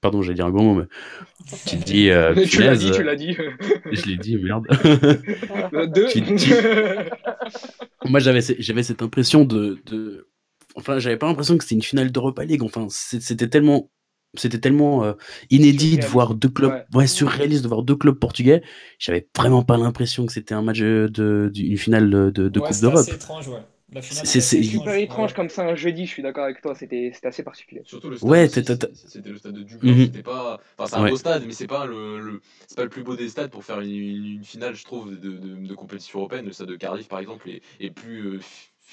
[0.01, 0.85] pardon, j'allais dire un gros mot, mais
[1.65, 3.37] tu te dis, euh, tu l'as dit, tu l'as dit.
[3.91, 4.67] je l'ai dit, merde.
[5.93, 6.07] Deux.
[6.07, 6.53] Tu- tu-
[8.05, 10.22] Moi, j'avais, j'avais cette impression de, de,
[10.75, 12.63] enfin, j'avais pas l'impression que c'était une finale d'Europa League.
[12.63, 13.89] Enfin, c'est- c'était tellement,
[14.35, 15.13] c'était tellement euh,
[15.51, 16.09] inédit de Surréaliste.
[16.09, 16.85] voir deux clubs, Ouais.
[16.95, 18.63] ouais, surréaliste de voir deux clubs portugais.
[18.99, 22.59] J'avais vraiment pas l'impression que c'était un match de, de- d'une finale de, de, de
[22.59, 22.97] Ouais, Coupe d'Europe.
[22.99, 23.59] assez étrange, ouais.
[23.91, 25.35] La finale, C'est- c'est- Super étrange ouais.
[25.35, 27.83] comme ça un jeudi, je suis d'accord avec toi, c'était c'était assez particulier.
[27.85, 28.27] Surtout le stade.
[28.27, 28.73] Ouais, c'était-
[29.23, 29.91] le stade de Dublin.
[29.91, 30.05] Mhm.
[30.05, 30.59] C'était pas.
[30.79, 31.11] Enfin, c'est un Ouais.
[31.11, 33.63] beau stade, mais c'est pas le, le- c'est pas le plus beau des stades pour
[33.63, 36.45] faire une, une- une finale, je trouve, de, de, de compétition européenne.
[36.47, 38.39] Le stade de Cardiff, par exemple, est, est plus euh,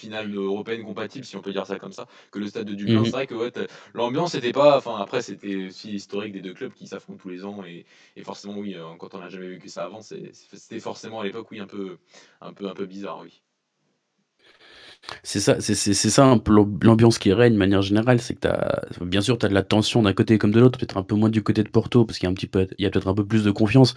[0.01, 3.01] finale européenne compatible, si on peut dire ça comme ça, que le stade de Dublin.
[3.01, 3.05] Mhm.
[3.05, 3.53] C'est vrai que ouais,
[3.95, 4.77] l'ambiance n'était pas.
[4.79, 7.65] Enfin, après, c'était aussi historique des deux clubs qui s'affrontent tous les ans.
[7.65, 7.87] Et,
[8.17, 11.25] et forcément, oui, euh, quand on n'a jamais vécu ça avant, c'est- c'était forcément à
[11.25, 11.99] l'époque, oui, un peu,
[12.41, 13.43] un peu, un peu bizarre, oui.
[15.23, 18.21] C'est ça, c'est c'est- c'est ça un peu l'am- l'ambiance qui règne de manière générale,
[18.21, 20.79] c'est que t'as, bien sûr, tu as de la tension d'un côté comme de l'autre,
[20.79, 22.67] peut-être un peu moins du côté de Porto, parce qu'il y a un petit peu,
[22.79, 23.95] il y a peut-être un peu plus de confiance,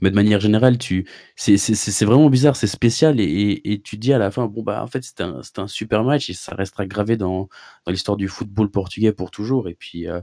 [0.00, 3.72] mais de manière générale, tu, c'est c'est- c'est- c'est vraiment bizarre, c'est spécial, et, et,
[3.74, 6.30] et tu dis à la fin, bon bah en fait c'était un, un super match,
[6.30, 7.48] et ça restera gravé dans,
[7.86, 10.20] dans l'histoire du football portugais pour toujours, et puis euh,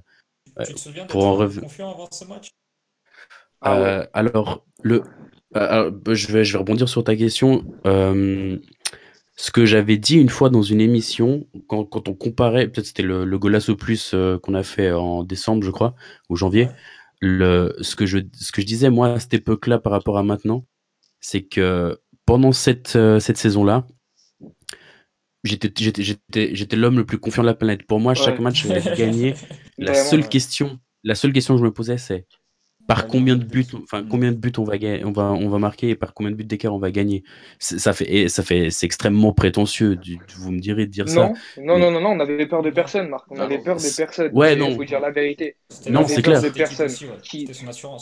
[0.64, 2.52] Tu te souviens pour en rev- confiant avant ce match?
[3.62, 3.88] Ah ouais.
[3.90, 5.04] euh, alors, le,
[5.56, 7.66] euh, alors, je, vais, je vais rebondir sur ta question.
[7.86, 8.58] Euh,
[9.40, 13.04] ce que j'avais dit une fois dans une émission, quand, quand on comparait, peut-être c'était
[13.04, 15.96] le, le Golasso Plus euh, qu'on a fait en décembre, je crois,
[16.30, 16.68] ou janvier,
[17.22, 20.24] le, ce, que je, ce que je disais, moi, à cette époque-là, par rapport à
[20.24, 20.66] maintenant,
[21.20, 23.88] c'est que pendant cette, euh, cette saison-là,
[25.44, 27.84] j'étais j'étais- j'étais- j'étais l'homme le plus confiant de la planète.
[27.86, 28.44] Pour moi, chaque Ouais.
[28.44, 29.34] match allait gagner.
[29.78, 32.26] La seule question, la seule question que je me posais, c'est
[32.88, 33.70] par combien de but.
[33.72, 36.14] buts, enfin combien de buts on va gagner, on va, on va marquer et par
[36.14, 37.24] combien de buts d'écart on va gagner?
[37.60, 39.96] C'est- Ça fait, et ça fait, c'est extrêmement prétentieux.
[39.96, 41.28] du- vous me direz de dire ça.
[41.28, 42.74] Non, non, mais- non, non, non, on avait peur de Non.
[42.76, 43.26] personne, Marc.
[43.32, 44.32] On Non, avait non, peur de personne.
[44.34, 44.76] ouais, Il non.
[44.76, 45.56] faut dire la vérité.
[45.90, 46.42] Non, c'est clair.
[46.42, 47.12] de Personne aussi, ouais.
[47.24, 47.50] qui-.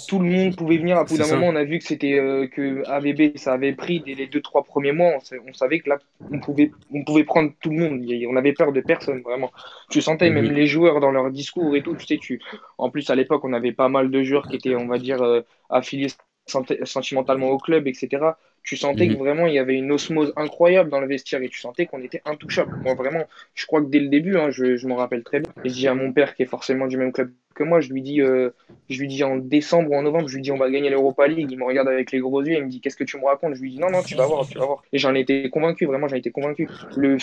[0.08, 0.98] Tout le monde pouvait venir.
[0.98, 4.02] À bout d'un moment, on a vu que c'était euh, que AVB, ça avait pris
[4.06, 5.14] dès les deux, trois premiers mois.
[5.18, 5.98] On, sa- on savait que là,
[6.32, 8.02] on pouvait, on pouvait prendre tout le monde.
[8.04, 9.52] Il On avait peur de personne, vraiment.
[9.90, 10.54] Tu sentais même Mhm.
[10.54, 11.96] les joueurs dans leur discours et tout.
[11.96, 12.40] Tu sais, tu...
[12.78, 15.22] En plus, à l'époque, on avait pas mal de joueurs qui étaient, on va dire,
[15.24, 16.10] euh, affiliés
[16.48, 18.38] senti- sentimentalement au club, etc.
[18.66, 19.14] Tu sentais Mhm.
[19.14, 22.02] que vraiment, il y avait une osmose incroyable dans le vestiaire et tu sentais qu'on
[22.02, 22.72] était intouchable.
[22.82, 25.52] Moi, vraiment, je crois que dès le début, hein, je, je m'en rappelle très bien.
[25.64, 27.94] Et je dis à mon père, qui est forcément du même club que moi, je
[27.94, 28.50] lui dis, euh,
[28.90, 31.28] je lui dis en décembre ou en novembre, je lui dis on va gagner l'Europa
[31.28, 31.52] League.
[31.52, 33.56] Il me regarde avec les gros yeux, il me dit qu'est-ce que tu me racontes?
[33.56, 34.82] Je lui dis non, non, tu vas voir, tu vas voir.
[34.94, 36.70] Et j'en étais convaincu, vraiment, j'en étais convaincu.
[36.96, 37.18] Le,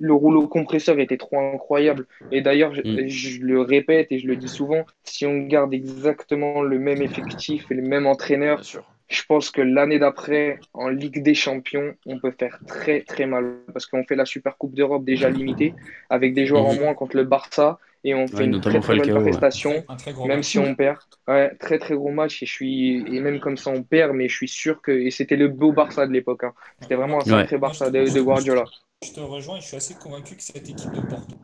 [0.00, 2.06] le rouleau compresseur était trop incroyable.
[2.30, 3.08] Et d'ailleurs, je, Mm.
[3.08, 7.70] je le répète et je le dis souvent, si on garde exactement le même effectif
[7.70, 8.93] et le même entraîneur, Bien sûr.
[9.08, 13.60] Je pense que l'année d'après, en Ligue des Champions, on peut faire très très mal
[13.72, 15.76] parce qu'on fait la Super Coupe d'Europe déjà limitée
[16.10, 16.78] avec des joueurs en Mhm.
[16.78, 19.84] moins contre le Barça et on fait Ouais, une très très bonne prestation.
[20.22, 20.42] Même match.
[20.42, 20.98] si on perd,
[21.28, 24.28] ouais, très très gros match et je suis et même comme ça on perd, mais
[24.28, 26.44] je suis sûr que et c'était le beau Barça de l'époque.
[26.44, 26.54] hein.
[26.80, 27.48] C'était vraiment un Ouais.
[27.48, 28.70] sacré Barça de, de Guardiola.
[29.02, 31.36] Je te rejoins et je suis assez convaincu que cette équipe de Porto,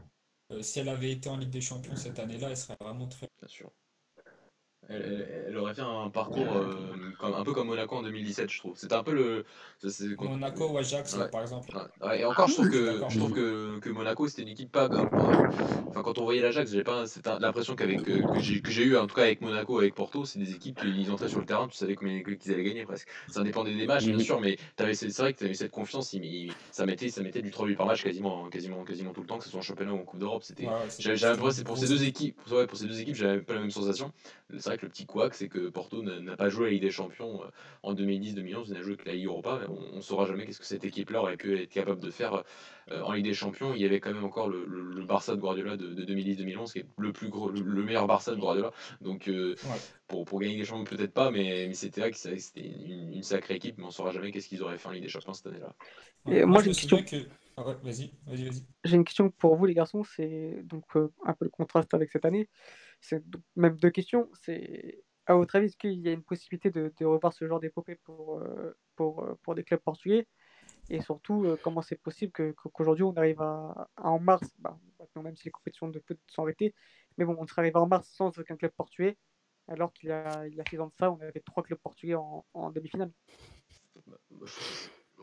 [0.52, 3.30] euh, si elle avait été en Ligue des Champions cette année-là, elle serait vraiment très.
[3.40, 3.70] Bien sûr.
[4.92, 6.74] Elle, elle- elle aurait fait un parcours euh,
[7.18, 8.76] comme, un peu comme Monaco en 2017, je trouve.
[8.76, 9.44] C'était un peu le.
[9.78, 11.28] c'est- c'est- quand- Monaco ou Ajax, Ouais.
[11.30, 11.68] par exemple.
[11.72, 14.48] Ouais, ouais, et encore, je trouve suis que, je trouve que, que Monaco c'était une
[14.48, 15.08] équipe pas comme.
[15.88, 18.70] Enfin, quand on voyait l'Ajax, j'ai pas c'était un- l'impression qu'avec que, que j'ai que
[18.70, 21.40] j'ai eu en tout cas avec Monaco, avec Porto, c'est des équipes qui entraient sur
[21.40, 23.08] le terrain, tu savais combien qu'ils allaient gagner presque.
[23.28, 24.20] Ça dépendait des matchs, bien Mhm.
[24.20, 27.08] sûr, mais t'avais, c'est c'est vrai que tu avais cette confiance, il- il- ça, mettait,
[27.10, 29.50] ça mettait du 3 buts par match quasiment, quasiment, quasiment tout le temps, que ce
[29.50, 30.42] soit en championnat ou en Coupe d'Europe.
[30.42, 33.54] C'était, Ouais, j'avais, j'avais pour ces deux équipes, ouais, pour ces deux équipes, j'avais pas
[33.54, 34.12] la même sensation.
[34.50, 37.42] C'est vrai le petit couac, c'est que Porto n'a pas joué la Ligue des Champions
[37.42, 37.48] euh,
[37.82, 39.60] en 2010-2011, il n'a joué que la Ligue Europa.
[39.68, 42.44] On, on saura jamais qu'est-ce que cette équipe-là aurait pu être capable de faire
[42.90, 43.74] euh, en Ligue des Champions.
[43.74, 46.72] Il y avait quand même encore le, le- le Barça de Guardiola de, de 2010-2011,
[46.72, 48.72] qui est le plus gros, le, le meilleur Barça de Guardiola.
[49.00, 49.80] Donc euh, Ouais.
[50.08, 53.12] pour, pour gagner des champions, peut-être pas, mais, mais c'était vrai que ça- c'était une,
[53.14, 55.32] une sacrée équipe, mais on saura jamais qu'est-ce qu'ils auraient fait en Ligue des Champions
[55.34, 55.74] cette année-là.
[56.24, 57.16] Ouais, moi, je j'ai une que.
[57.56, 58.66] Ah ouais, vas-y, vas-y, vas-y.
[58.84, 60.04] J'ai une question pour vous, les garçons.
[60.04, 62.48] C'est donc euh, un peu le contraste avec cette année.
[63.00, 64.30] C'est donc même deux questions.
[64.42, 67.60] C'est à votre avis, est-ce qu'il y a une possibilité de, de revoir ce genre
[67.60, 70.26] d'épopée pour, euh, pour, euh, pour des clubs portugais?
[70.90, 74.54] Et surtout, euh, comment c'est possible que, que- qu'aujourd'hui on arrive à, à en mars,
[74.58, 74.78] bah,
[75.16, 76.74] même si les compétitions de foot sont arrêtées,
[77.18, 79.18] mais bon, on serait arrivé en mars sans aucun club portugais,
[79.68, 81.78] alors qu'il y a, il y a six ans de ça, on avait trois clubs
[81.80, 83.12] portugais en, en demi-finale.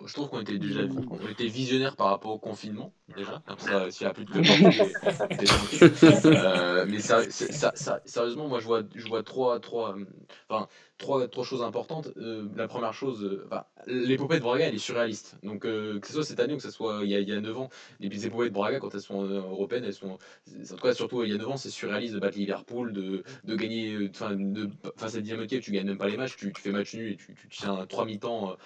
[0.06, 3.42] Je trouve qu'on était déjà on était visionnaire par rapport au confinement, déjà.
[3.48, 4.32] Comme ça, s'il n'y a plus de
[5.48, 5.92] tranquille.
[6.26, 10.06] Euh, mais ça, ça, ça- sérieusement, moi je vois, je vois trois, trois, euh,
[10.50, 10.68] enfin,
[10.98, 12.10] trois, trois choses importantes.
[12.18, 15.36] Euh, la première chose, euh, enfin, l'épopée de Braga, elle est surréaliste.
[15.44, 17.28] Donc, euh, que ce soit cette année ou que ce soit il y a, il
[17.30, 17.70] y a 9 ans,
[18.00, 20.18] les épopées de Braga, quand elles sont européennes, elles sont.
[20.18, 23.24] En tout cas, surtout il y a 9 ans, c'est surréaliste de battre Liverpool, de,
[23.44, 24.10] de gagner.
[24.10, 26.94] Enfin, de- face à Dynamo tu gagnes même pas les matchs, tu, tu fais match
[26.96, 28.58] nul et tu, tu tiens un 3 mi-temps.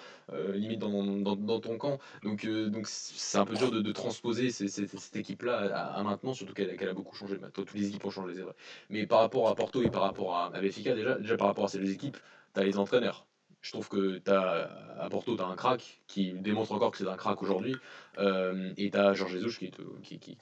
[0.54, 1.98] limite dans, dans, dans ton camp.
[2.22, 6.76] Donc donc c'est un peu dur de, de transposer cette équipe-là à, maintenant, surtout qu'elle
[6.76, 7.36] qu'elle a beaucoup changé.
[7.52, 8.54] Toutes les équipes ont changé, c'est vrai.
[8.90, 11.64] Mais par rapport à Porto et par rapport à, à Benfica, déjà, déjà par rapport
[11.64, 12.16] à ces deux équipes,
[12.54, 13.26] tu as les entraîneurs.
[13.60, 17.16] Je trouve que t'as, à Porto, tu un crack qui démontre encore que c'est un
[17.16, 17.76] crack aujourd'hui.
[18.18, 20.36] Euh, et tu as Georges Jesus qui, te- qui, qui,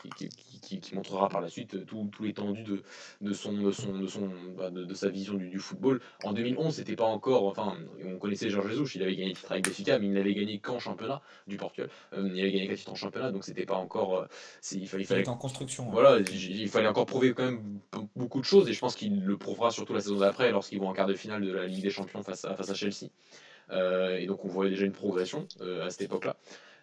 [0.61, 2.83] qui, qui, montrera par la suite tout, tout l'étendue de,
[3.21, 6.01] de, son, de, son, de, son, bah, de, de sa vision du, du football.
[6.25, 7.45] En 2011, c'était pas encore.
[7.47, 10.35] Enfin, on connaissait Georges Jesus, il avait gagné le titre avec Benfica, mais il n'avait
[10.35, 11.89] gagné qu'en championnat du Portugal.
[12.13, 14.19] Euh, il avait gagné qu'un titre en championnat, donc c'était pas encore.
[14.19, 14.27] euh,
[14.73, 15.85] il fallait, il fallait est en construction.
[15.87, 15.91] hein.
[15.93, 17.81] voilà, il il fallait encore prouver quand même
[18.17, 20.89] beaucoup de choses et je pense qu'il le prouvera surtout la saison d'après lorsqu'ils vont
[20.89, 23.11] en quart de finale de la Ligue des Champions face à, face à Chelsea.
[23.71, 26.37] Euh, et donc on voyait déjà une progression euh, à cette époque-là.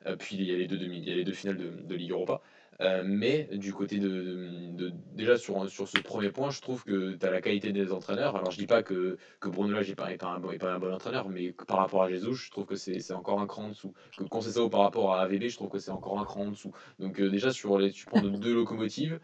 [0.08, 1.70] Euh, puis il y a les deux, demi, il y a les deux finales de,
[1.82, 2.42] de Ligue Europa.
[2.80, 7.16] Euh, mais du côté de, de- déjà sur, sur ce premier point, je trouve que
[7.16, 8.36] tu as la qualité des entraîneurs.
[8.36, 10.80] Alors je dis pas que, que Bruno Lage n'est pas, pas, un, bon- pas un
[10.80, 13.70] bon entraîneur, mais par rapport à Jesus, je trouve que c'est encore un cran en
[13.70, 13.94] dessous.
[14.16, 16.72] Que Conceição par rapport à AVB, je trouve que c'est encore un cran en dessous.
[17.00, 19.20] Donc euh, déjà sur les, tu prends de- deux locomotives,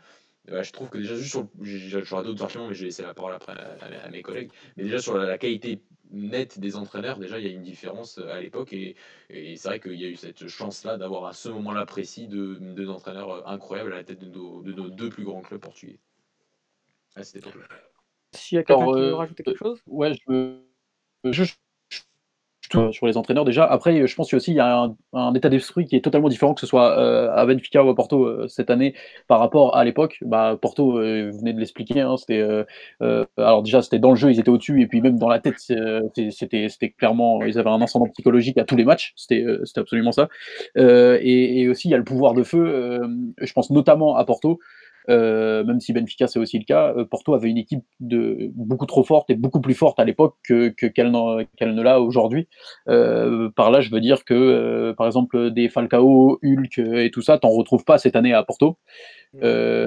[0.48, 3.34] je trouve que déjà juste sur, j'aurai d'autres arguments, mais je vais laisser la parole
[3.34, 4.52] après à, à- à mes collègues.
[4.78, 5.82] Mais déjà sur la, la qualité
[6.12, 8.96] nette des entraîneurs, déjà il y a une différence euh, à l'époque et,
[9.30, 12.58] et c'est vrai qu'il y a eu cette chance-là d'avoir à ce moment-là précis deux,
[12.60, 15.62] deux entraîneurs euh, incroyables à la tête de nos, de nos deux plus grands clubs
[15.62, 16.00] portugais.
[17.16, 17.68] Cette époque-là.
[18.34, 19.82] S'il y a quelqu'un qui veut euh, rajouter quelque chose?
[19.88, 20.64] Ouais, je veux
[21.32, 21.60] juste
[22.74, 23.66] sur sur les entraîneurs déjà.
[23.66, 25.96] Après, je pense qu'il y a aussi il y a un, un état d'esprit qui
[25.96, 28.94] est totalement différent que ce soit euh, à Benfica ou à Porto euh, cette année
[29.28, 30.18] par rapport à l'époque.
[30.22, 32.64] Bah, Porto, euh, vous venez de l'expliquer, hein, c'était euh,
[33.02, 35.40] euh, alors déjà c'était dans le jeu, ils étaient au-dessus et puis même dans la
[35.40, 36.02] tête, euh,
[36.32, 39.14] c'était clairement ils avaient un ascendant psychologique à tous les matchs.
[39.16, 40.30] C'était euh, c'était absolument ça.
[40.78, 42.60] Euh, et, et aussi il y a le pouvoir de feu.
[42.60, 43.08] euh,
[43.42, 44.60] je pense notamment à Porto.
[45.10, 48.86] Euh, même si Benfica c'est aussi le cas, euh, Porto avait une équipe de beaucoup
[48.86, 52.48] trop forte et beaucoup plus forte à l'époque que que- qu'elle ne l'a aujourd'hui.
[52.88, 57.22] Euh, par là, je veux dire que, euh, par exemple, des Falcao, Hulk et tout
[57.22, 58.78] ça, t'en retrouves pas cette année à Porto.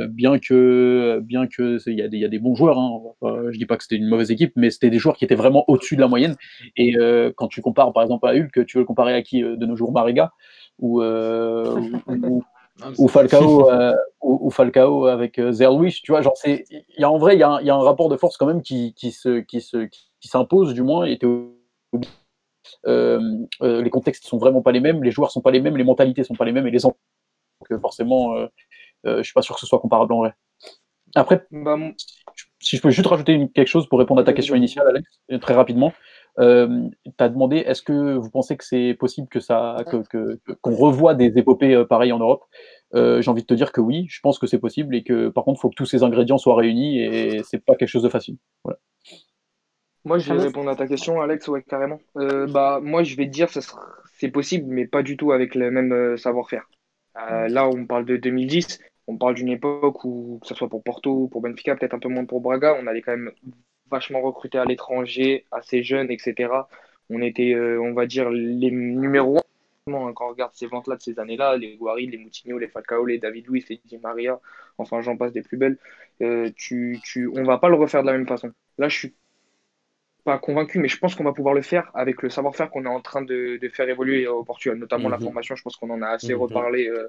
[0.09, 2.79] Bien que, bien que il y, a des- il y a des bons joueurs.
[2.79, 5.25] Hein, pas- je dis pas que c'était une mauvaise équipe, mais c'était des joueurs qui
[5.25, 6.35] étaient vraiment au-dessus de la moyenne.
[6.77, 6.95] Et
[7.37, 9.77] quand tu compares, par exemple, à Hulk, tu veux le comparer à qui de nos
[9.77, 10.33] jours, Mariga
[10.79, 11.05] ou, ou,
[12.29, 12.45] ou-
[12.81, 16.85] Non, ou Falcao, euh, ou, ou Falcao avec euh, Zerluis, tu vois, genre c'est, il
[16.99, 18.37] y a en vrai, il y, a un- il y a un rapport de force
[18.37, 19.87] quand même qui, qui se, qui se,
[20.21, 21.05] qui s'impose du moins.
[21.07, 21.19] Et
[22.87, 23.21] euh,
[23.63, 25.85] euh, les contextes sont vraiment pas les mêmes, les joueurs sont pas les mêmes, les
[25.85, 26.99] mentalités sont pas les mêmes et les enfants.
[27.71, 28.47] Donc forcément, euh,
[29.07, 30.35] euh, je suis pas sûr que ce soit comparable en vrai.
[31.15, 31.95] Après, Bah, mon-
[32.61, 35.09] si je peux juste rajouter une- quelque chose pour répondre à ta question initiale, Alex,
[35.41, 35.93] très rapidement.
[36.39, 40.39] Euh, tu as demandé est-ce que vous pensez que c'est possible que ça que, que-
[40.45, 42.45] que- qu'on revoie des épopées euh, pareilles en Europe?
[42.95, 45.29] Euh, J'ai envie de te dire que oui, je pense que c'est possible et que
[45.29, 48.03] par contre, il faut que tous ces ingrédients soient réunis et c'est pas quelque chose
[48.03, 48.37] de facile.
[48.65, 48.79] Voilà.
[50.05, 51.99] Moi, je vais Alex répondre à ta question, Alex, ouais, carrément.
[52.17, 53.85] Euh, bah, moi, je vais te dire, ça sera-
[54.19, 56.69] c'est possible, mais pas du tout avec le même euh, savoir-faire.
[57.31, 58.79] Euh, là, on parle de 2010,
[59.09, 61.99] on parle d'une époque où, que ce soit pour Porto ou pour Benfica, peut-être un
[61.99, 63.33] peu moins pour Braga, on allait quand même
[63.91, 66.51] vachement recruter à l'étranger, assez jeunes, etc.
[67.11, 71.03] On était, euh, on va dire, les numéros 1 quand on regarde ces ventes-là de
[71.03, 74.41] ces années-là, les Guari, les Moutinho, les Falcao, les David Luiz, les Di Maria,
[74.79, 75.79] enfin, j'en passe des plus belles.
[76.23, 78.53] Euh, tu, tu, on va pas le refaire de la même façon.
[78.79, 79.15] Là, je suis
[80.27, 82.89] pas convaincu, mais je pense qu'on va pouvoir le faire avec le savoir-faire qu'on est
[82.89, 85.23] en train de, de faire évoluer au Portugal, notamment la Mhm.
[85.23, 85.55] formation.
[85.55, 86.41] Je pense qu'on en a assez Mhm.
[86.41, 87.09] reparlé euh,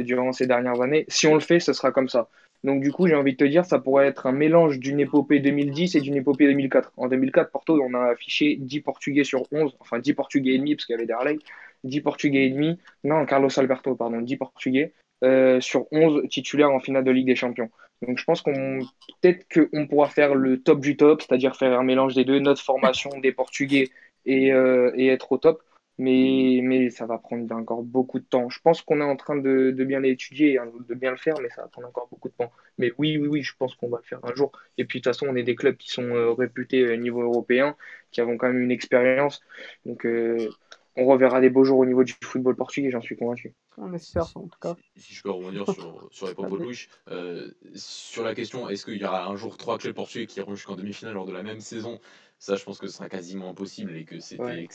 [0.00, 1.04] durant ces dernières années.
[1.08, 2.28] Si on le fait, ce sera comme ça.
[2.64, 5.38] Donc du coup, j'ai envie de te dire, ça pourrait être un mélange d'une épopée
[5.38, 6.92] 2010 et d'une épopée 2004.
[6.96, 10.74] En 2004, Porto, on a affiché 10 Portugais sur 11, enfin 10 Portugais et demi,
[10.74, 11.38] parce qu'il y avait des Harley,
[11.84, 14.92] 10 Portugais et demi, non, Carlos Alberto, pardon, 10 Portugais
[15.22, 17.70] euh, sur 11 titulaires en finale de Ligue des Champions.
[18.02, 18.80] Donc je pense qu'on
[19.20, 22.62] peut-être qu'on pourra faire le top du top, c'est-à-dire faire un mélange des deux, notre
[22.62, 23.90] formation des Portugais
[24.26, 25.62] et, euh, être au top.
[25.98, 28.50] Mais, mais ça va prendre encore beaucoup de temps.
[28.50, 31.62] Je pense qu'on est en train de, bien l'étudier, de bien le faire, mais ça
[31.62, 32.52] va prendre encore beaucoup de temps.
[32.76, 34.52] Mais oui, oui, oui, je pense qu'on va le faire un jour.
[34.76, 37.22] Et puis de toute façon, on est des clubs qui sont euh, réputés au niveau
[37.22, 37.76] européen,
[38.10, 39.40] qui avons quand même une expérience.
[39.86, 40.50] Donc euh,
[40.96, 43.54] on reverra des beaux jours au niveau du football portugais, j'en suis convaincu.
[43.78, 44.76] On espère, en tout cas.
[44.78, 48.68] Si, si je peux rebondir sur, sur les propos de Louis, euh, sur la question
[48.68, 51.32] est-ce qu'il y aura un jour trois clubs portugais qui iront jusqu'en demi-finale lors de
[51.32, 51.98] la même saison?
[52.38, 54.68] Ça, je pense que ce sera quasiment impossible et que c'était Ouais.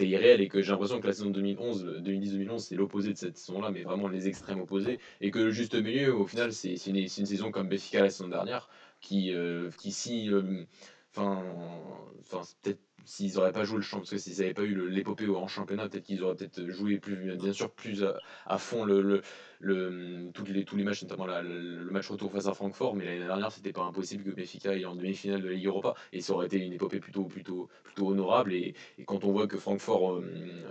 [0.00, 3.70] irréel et que j'ai l'impression que la saison 2011, 2010-2011, c'est l'opposé de cette saison-là,
[3.70, 4.98] mais vraiment les extrêmes opposés.
[5.20, 8.28] Et que le juste milieu, au final, c'est une, une saison comme Benfica la saison
[8.28, 8.68] dernière
[9.00, 10.30] qui, euh, qui si.
[10.30, 10.64] euh,
[11.16, 11.44] Enfin,
[12.20, 14.88] enfin c'est peut-être s'ils n'auraient pas joué le champ, parce que s'ils n'avaient pas eu
[14.88, 18.84] l'épopée en championnat, peut-être qu'ils auraient peut-être joué plus, bien sûr, plus à, à fond
[18.84, 19.22] le, le,
[19.64, 23.04] le, toutes les, tous les matchs, notamment la- le, match retour face à Francfort, mais
[23.04, 26.20] l'année dernière, c'était pas impossible que Benfica aille en demi-finale de la Ligue Europa, et
[26.20, 28.52] ça aurait été une épopée plutôt, plutôt, plutôt honorable.
[28.52, 30.22] Et, et quand on voit que Francfort euh,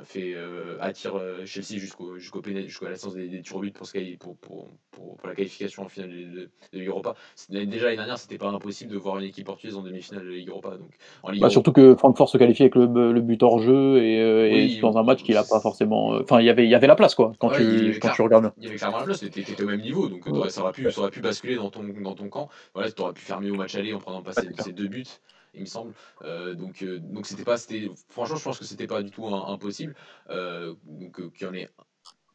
[0.03, 3.87] fait, euh, attire euh, Chelsea jusqu'au, jusqu'au jusqu'à la séance des, des tirs pour,
[4.19, 7.15] pour, pour, pour, pour la qualification en finale de, de, de Ligue Europa,
[7.49, 10.35] déjà l'année dernière, c'était pas impossible de voir une équipe portugaise en demi-finale de la
[10.35, 10.71] Ligue Europa.
[10.71, 10.91] Donc,
[11.23, 13.97] en Ligue Bah, Europa- surtout que Francfort se qualifie avec le, le but hors jeu
[14.03, 16.09] et, euh, dans un match qu'il a pas forcément.
[16.09, 18.15] Enfin, il y avait, il y avait la place quoi quand Ouais, tu quand clair-
[18.15, 18.43] tu regardes.
[18.43, 18.53] bien.
[18.57, 20.91] Il y avait clairement la place, t'étais au même niveau, donc t'aurais- ça, aurait pu,
[20.91, 22.49] ça aurait pu basculer dans ton, dans ton camp.
[22.73, 25.05] Voilà, tu aurais pu faire mieux au match aller en prenant pas ces, deux buts,
[25.53, 25.93] il me semble.
[26.23, 29.27] Euh, donc euh, donc c'était pas, c'était, franchement, je pense que c'était pas du tout
[29.27, 29.95] un- impossible.
[30.29, 31.69] Euh, donc euh, qu'il y en ait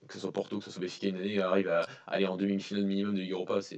[0.08, 2.84] que ce soit Porto, que ce soit Benfica une année, arrive à aller en demi-finale
[2.84, 3.76] minimum de Ligue Europa, c'est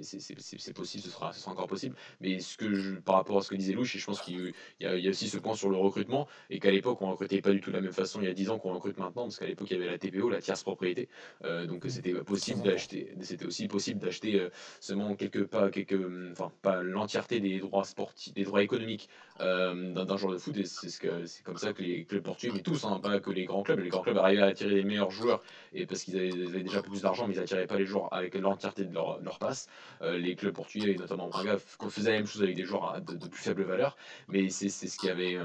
[0.75, 1.97] possible, ce sera, ce sera encore possible.
[2.21, 4.87] Mais ce que je, par rapport à ce que disait Louche, je pense qu'il y,
[4.87, 7.71] a- aussi ce point sur le recrutement, et qu'à l'époque, on recrutait pas du tout
[7.71, 9.69] de la même façon il y a 10 ans qu'on recrute maintenant, parce qu'à l'époque,
[9.71, 11.09] il y avait la TPO, la tierce propriété.
[11.45, 14.51] Euh, donc c'était possible d'acheter, c'était aussi possible d'acheter euh,
[14.81, 19.09] seulement quelques pas, quelques, hum, enfin pas l'entièreté des droits sportifs, des droits économiques
[19.41, 20.57] euh, d'un joueur de foot.
[20.57, 23.45] Et c'est ce comme ça que les clubs portugais, mais tous, hein, pas que les
[23.45, 26.49] grands clubs, les grands clubs arrivaient à attirer les meilleurs joueurs et parce qu'ils ils
[26.49, 29.39] avaient déjà plus d'argent, mais ils attiraient pas les joueurs avec l'entièreté de leur, leur
[29.39, 29.69] passe.
[30.03, 33.43] Euh, les clubs portugais, notamment Braga, faisaient la même chose avec des joueurs de, plus
[33.43, 33.97] faible valeur,
[34.29, 35.39] mais c'est ce qui avait,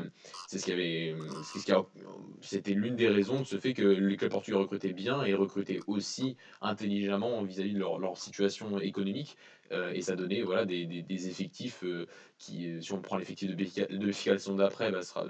[2.42, 5.80] c'était l'une des raisons de ce fait que les clubs portugais recrutaient bien et recrutaient
[5.88, 9.38] aussi intelligemment vis-à-vis de leur, leur situation économique.
[9.72, 12.06] Euh, et ça donnait voilà, des, des- des effectifs euh,
[12.38, 13.56] qui, si on prend l'effectif de
[13.98, 15.26] de saison d'après, bah, sera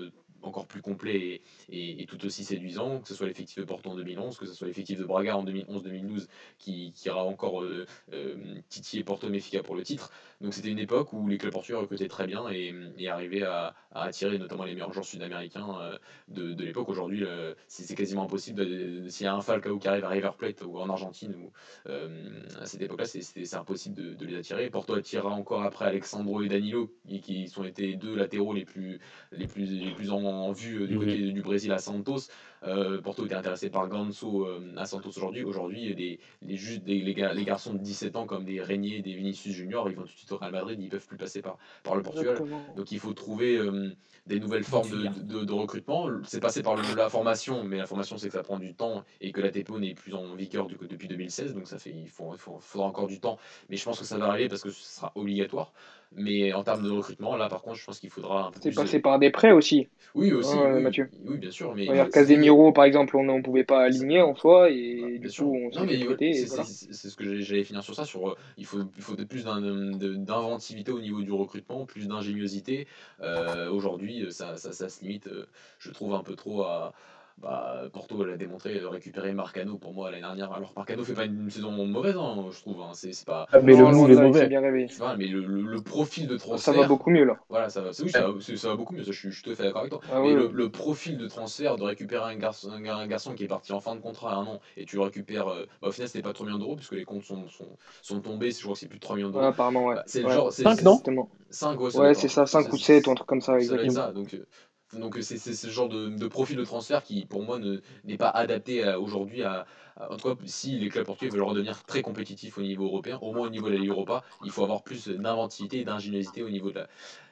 [0.47, 3.95] encore plus complet et, et- tout aussi séduisant, que ce soit l'effectif de Porto en
[3.95, 6.27] 2011, que ce soit l'effectif de Braga en 2011-2012
[6.59, 8.61] qui, qui ira encore euh, euh,
[9.05, 10.11] Porto Benfica pour le titre.
[10.41, 13.73] Donc c'était une époque où les clubs portugais recrutaient très bien et, et arrivaient à,
[13.91, 16.89] à attirer notamment les meilleurs joueurs sud-américains euh, de, de l'époque.
[16.89, 17.23] Aujourd'hui,
[17.67, 19.09] c'est quasiment impossible.
[19.09, 21.51] S'il y a un Falcao qui arrive à River Plate ou en Argentine, ou,
[21.89, 24.69] euh, à cette époque-là, c'est- impossible de, de les attirer.
[24.69, 28.65] Porto attirera encore après Alexandro et Danilo, qui, qui sont été les deux latéraux les
[28.65, 28.99] plus,
[29.31, 32.27] les plus, les plus en, en vue du côté du Brésil à Santos.
[32.67, 35.43] Euh, Porto était intéressé par Ganso euh, à Santos aujourd'hui.
[35.43, 39.01] Aujourd'hui, les, les, juste des- les, gar- les garçons de 17 ans comme des Régnier,
[39.01, 41.41] des Vinicius Junior, ils vont tout de suite au Real Madrid, ils peuvent plus passer
[41.41, 42.31] par, par le Portugal.
[42.31, 42.73] Exactement.
[42.75, 43.91] Donc il faut trouver euh,
[44.25, 46.09] des nouvelles formes de, de- de recrutement.
[46.23, 49.03] C'est passé par le- la formation, mais la formation c'est que ça prend du temps
[49.21, 52.09] et que la TPO n'est plus en vigueur du- depuis 2016, donc ça fait il
[52.09, 53.37] faut, il faut- faudra encore du temps.
[53.69, 55.71] Mais je pense que ça va arriver parce que ce sera obligatoire.
[56.13, 58.73] Mais en termes de recrutement, là par contre, je pense qu'il faudra un peu C'est
[58.73, 59.87] passé par des prêts aussi.
[60.13, 61.09] Oui aussi, Ouais, oui, Mathieu.
[61.27, 64.95] oui bien sûr, mais Casemiro, par exemple, on ne pouvait pas aligner en soi et
[64.95, 65.45] Bien du sûr.
[65.45, 66.63] coup, on s'est et c'est voilà.
[66.63, 68.05] c'est- c'est ce que j'allais- finir sur ça.
[68.05, 72.87] Sur, euh, il faut, il faut plus d'inventivité au niveau du recrutement, plus d'ingéniosité.
[73.21, 75.47] Euh, Aujourd'hui, ça, ça, ça se limite, euh,
[75.79, 76.93] je trouve, un peu trop à.
[77.37, 80.51] Bah, Porto l'a démontré, récupérer Marcano pour moi l'année dernière.
[80.53, 82.81] Alors Marcano fait pas une saison mauvaise, hein, je trouve.
[82.81, 83.45] hein, C'est c'est pas.
[83.51, 84.47] Ah, mais Non, le est mauvais.
[84.47, 84.61] bien
[84.97, 86.73] vois, mais le, le- le profil de Ça transfert.
[86.81, 87.37] va beaucoup mieux là.
[87.49, 89.35] Voilà, ça va, c'est- oui, ça, va- ça va beaucoup mieux, ça, je, suis, je
[89.35, 90.01] suis tout à fait d'accord avec toi.
[90.09, 90.51] Ah mais oui, le, oui.
[90.53, 93.71] le profil de transfert, de récupérer un garçon, un, gar- un garçon qui est parti
[93.73, 96.07] en fin de contrat à un an, et tu le récupères, euh, bah, au final,
[96.07, 98.79] c'était pas 3 millions d'euros, puisque les comptes sont, sont, sont tombés, je crois que
[98.79, 99.45] c'est plus de 3 millions d'euros.
[99.47, 99.95] apparemment, ouais.
[99.95, 100.33] Bah, c'est le Ouais.
[100.33, 100.51] genre.
[100.51, 101.29] c'est- Cinq, c'est- non Exactement.
[101.49, 103.93] 5, ouais, ça c'est ça, 5 ou 7 ou un truc comme ça, ça exactement.
[103.93, 104.11] ça.
[104.13, 104.45] Donc, euh,
[104.93, 108.17] donc euh, c'est ce genre de, de profil de transfert qui, pour moi, ne- n'est
[108.17, 109.65] pas adapté à- aujourd'hui à-
[109.97, 113.31] En tout cas, si les clubs portugais veulent redevenir très compétitifs au niveau européen, au
[113.33, 116.49] moins au niveau de la Ligue Europa, il faut avoir plus d'inventivité et d'ingéniosité au
[116.49, 116.85] niveau de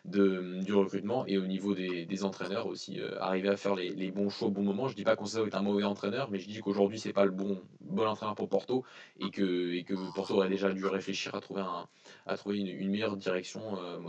[0.06, 3.00] de, du recrutement et au niveau des, des entraîneurs aussi.
[3.00, 4.88] euh, arriver à faire les, les bons choix au bon moment.
[4.88, 7.32] Je dis pas qu'on est un mauvais entraîneur, mais je dis qu'aujourd'hui, c'est pas le
[7.32, 8.84] bon, bon entraîneur pour Porto
[9.20, 11.88] et que, et que Porto aurait déjà dû réfléchir à trouver, un,
[12.26, 14.00] à trouver une, une meilleure direction, euh,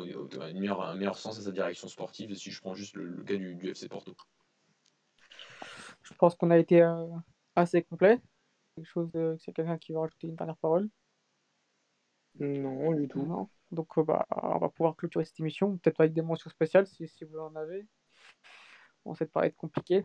[0.40, 3.70] un meilleur sens à sa direction sportive, si je prends juste le, cas du, du
[3.70, 4.14] FC Porto.
[6.02, 7.06] Je pense qu'on a été euh,
[7.56, 8.20] assez complet.
[8.76, 10.88] Quelque chose, c'est quelqu'un qui veut rajouter une dernière parole.
[12.40, 13.24] Non, du tout.
[13.24, 13.48] Non.
[13.70, 17.08] Donc, euh, bah, on va pouvoir clôturer cette émission, peut-être avec des mentions spéciales si,
[17.08, 17.86] si vous en avez.
[19.04, 20.04] Bon, ça paraît être compliqué.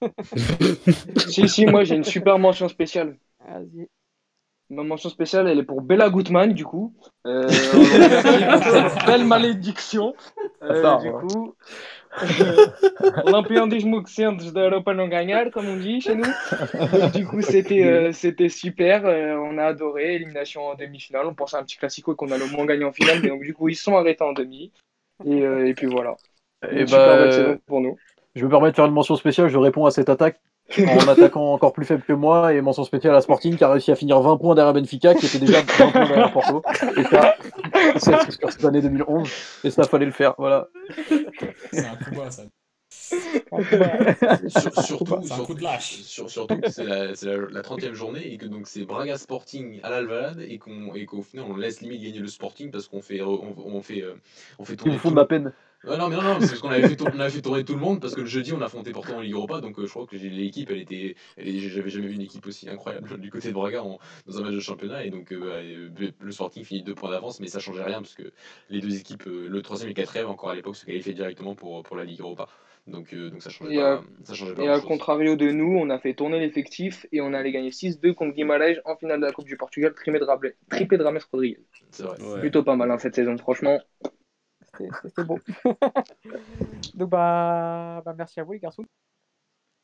[1.28, 3.18] Si, si, moi j'ai une super mention spéciale.
[3.40, 3.88] Vas-y.
[4.70, 6.94] Ma mention spéciale, elle est pour Bella Gutmann, du coup.
[7.26, 7.46] Euh,
[9.06, 10.14] belle malédiction.
[10.62, 11.26] Euh, Ça, du ouais.
[11.26, 11.54] coup,
[13.24, 16.24] Lampion diz que antes da Europa não ganhar, comme on dit chez nous.
[17.14, 19.06] Du coup, c'était euh, c'était super.
[19.06, 20.14] euh, on a adoré.
[20.14, 21.26] Élimination en demi-finale.
[21.26, 23.20] On pensait à un petit classico qu'on allait au moins gagner en finale.
[23.22, 24.72] Mais donc, du coup, ils sont arrêtés en demi.
[25.24, 26.16] Et, euh, et puis voilà.
[26.70, 27.96] Et super bah, belle saison pour nous.
[28.34, 29.48] je me permets de faire une mention spéciale.
[29.48, 30.40] Je réponds à cette attaque
[30.78, 32.52] en attaquant encore plus faible que moi.
[32.54, 35.26] Et mention spéciale à Sporting qui a réussi à finir 20 points derrière Benfica, qui
[35.26, 36.62] était déjà 20 points derrière Porto.
[36.96, 37.34] Et ça,
[37.96, 39.28] c'est sur cette année 2011.
[39.64, 40.34] Et ça, fallait le faire.
[40.38, 40.68] Voilà.
[41.72, 42.42] C'est un coup bas, ça.
[44.48, 46.02] Sur- surtout, C'est un sur- coup de lâche.
[46.02, 49.80] sur- surtout que c'est la, la, la 30e journée et que donc c'est Braga Sporting
[49.82, 53.54] à l'Alvalade et qu'au final on laisse limite gagner le Sporting parce qu'on fait on,
[53.64, 54.14] on fait euh,
[54.58, 55.52] on fait Ils tourner vous font tout de la peine.
[55.84, 57.80] Ouais, non mais non, parce qu'on avait fait tour- on avait fait tourner tout le
[57.80, 60.06] monde parce que le jeudi on affrontait pourtant en Ligue Europa donc euh, je crois
[60.06, 63.82] que l'équipe elle était j'avais jamais vu une équipe aussi incroyable du côté de Braga
[63.82, 67.10] en- dans un match de championnat et donc euh, euh, le Sporting finit deux points
[67.10, 68.32] d'avance mais ça changeait rien parce que
[68.70, 71.82] les deux équipes le troisième et le quatrième encore à l'époque se qualifiaient directement pour
[71.82, 72.46] pour la Ligue Europa
[72.86, 75.76] donc euh, donc ça changeait Et, pas ça changeait pas Et à contrario de nous,
[75.78, 79.26] on a fait tourner l'effectif et on allait gagner 6-2 contre Guimarães en finale de
[79.26, 81.60] la Coupe du Portugal, triplé de, Rablé- triplé de Rames Rodriguez.
[81.90, 82.40] c'est vrai Ouais.
[82.40, 83.78] Plutôt pas mal hein, cette saison, franchement.
[85.02, 85.38] C'était beau.
[86.94, 88.84] Donc, bah, bah, merci à vous, les garçons,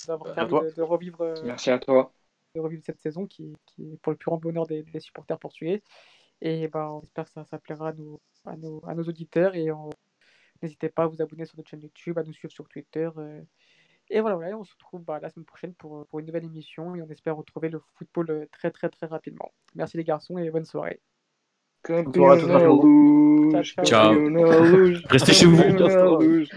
[0.07, 2.13] d'avoir Bah, permis de, de revivre, euh, Merci à toi.
[2.55, 5.39] de revivre cette saison qui, qui est pour le plus grand bonheur des, des supporters
[5.39, 5.83] portugais.
[6.41, 9.55] Et bah, on espère que ça, ça plaira à nos, à nos, à nos auditeurs.
[9.55, 9.91] Et on-
[10.63, 13.09] n'hésitez pas à vous abonner sur notre chaîne YouTube, à nous suivre sur Twitter.
[13.17, 13.43] euh.
[14.11, 16.95] Et voilà, voilà, on se retrouve bah, la semaine prochaine pour, pour une nouvelle émission.
[16.95, 19.53] Et on espère retrouver le football euh, très, très, très rapidement.
[19.75, 21.01] Merci les garçons et bonne soirée.
[21.89, 22.69] Bonsoir à tous.
[22.69, 25.57] Rouge, Ciao, rouge, Restez chez vous.
[25.57, 26.49] rouge.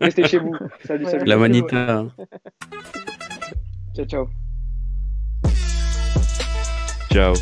[0.00, 0.56] Restez chez vous.
[0.84, 1.24] Salut, salut.
[1.26, 1.98] La manita.
[1.98, 2.08] hein.
[3.94, 4.28] Ciao, ciao.
[7.12, 7.34] Ciao.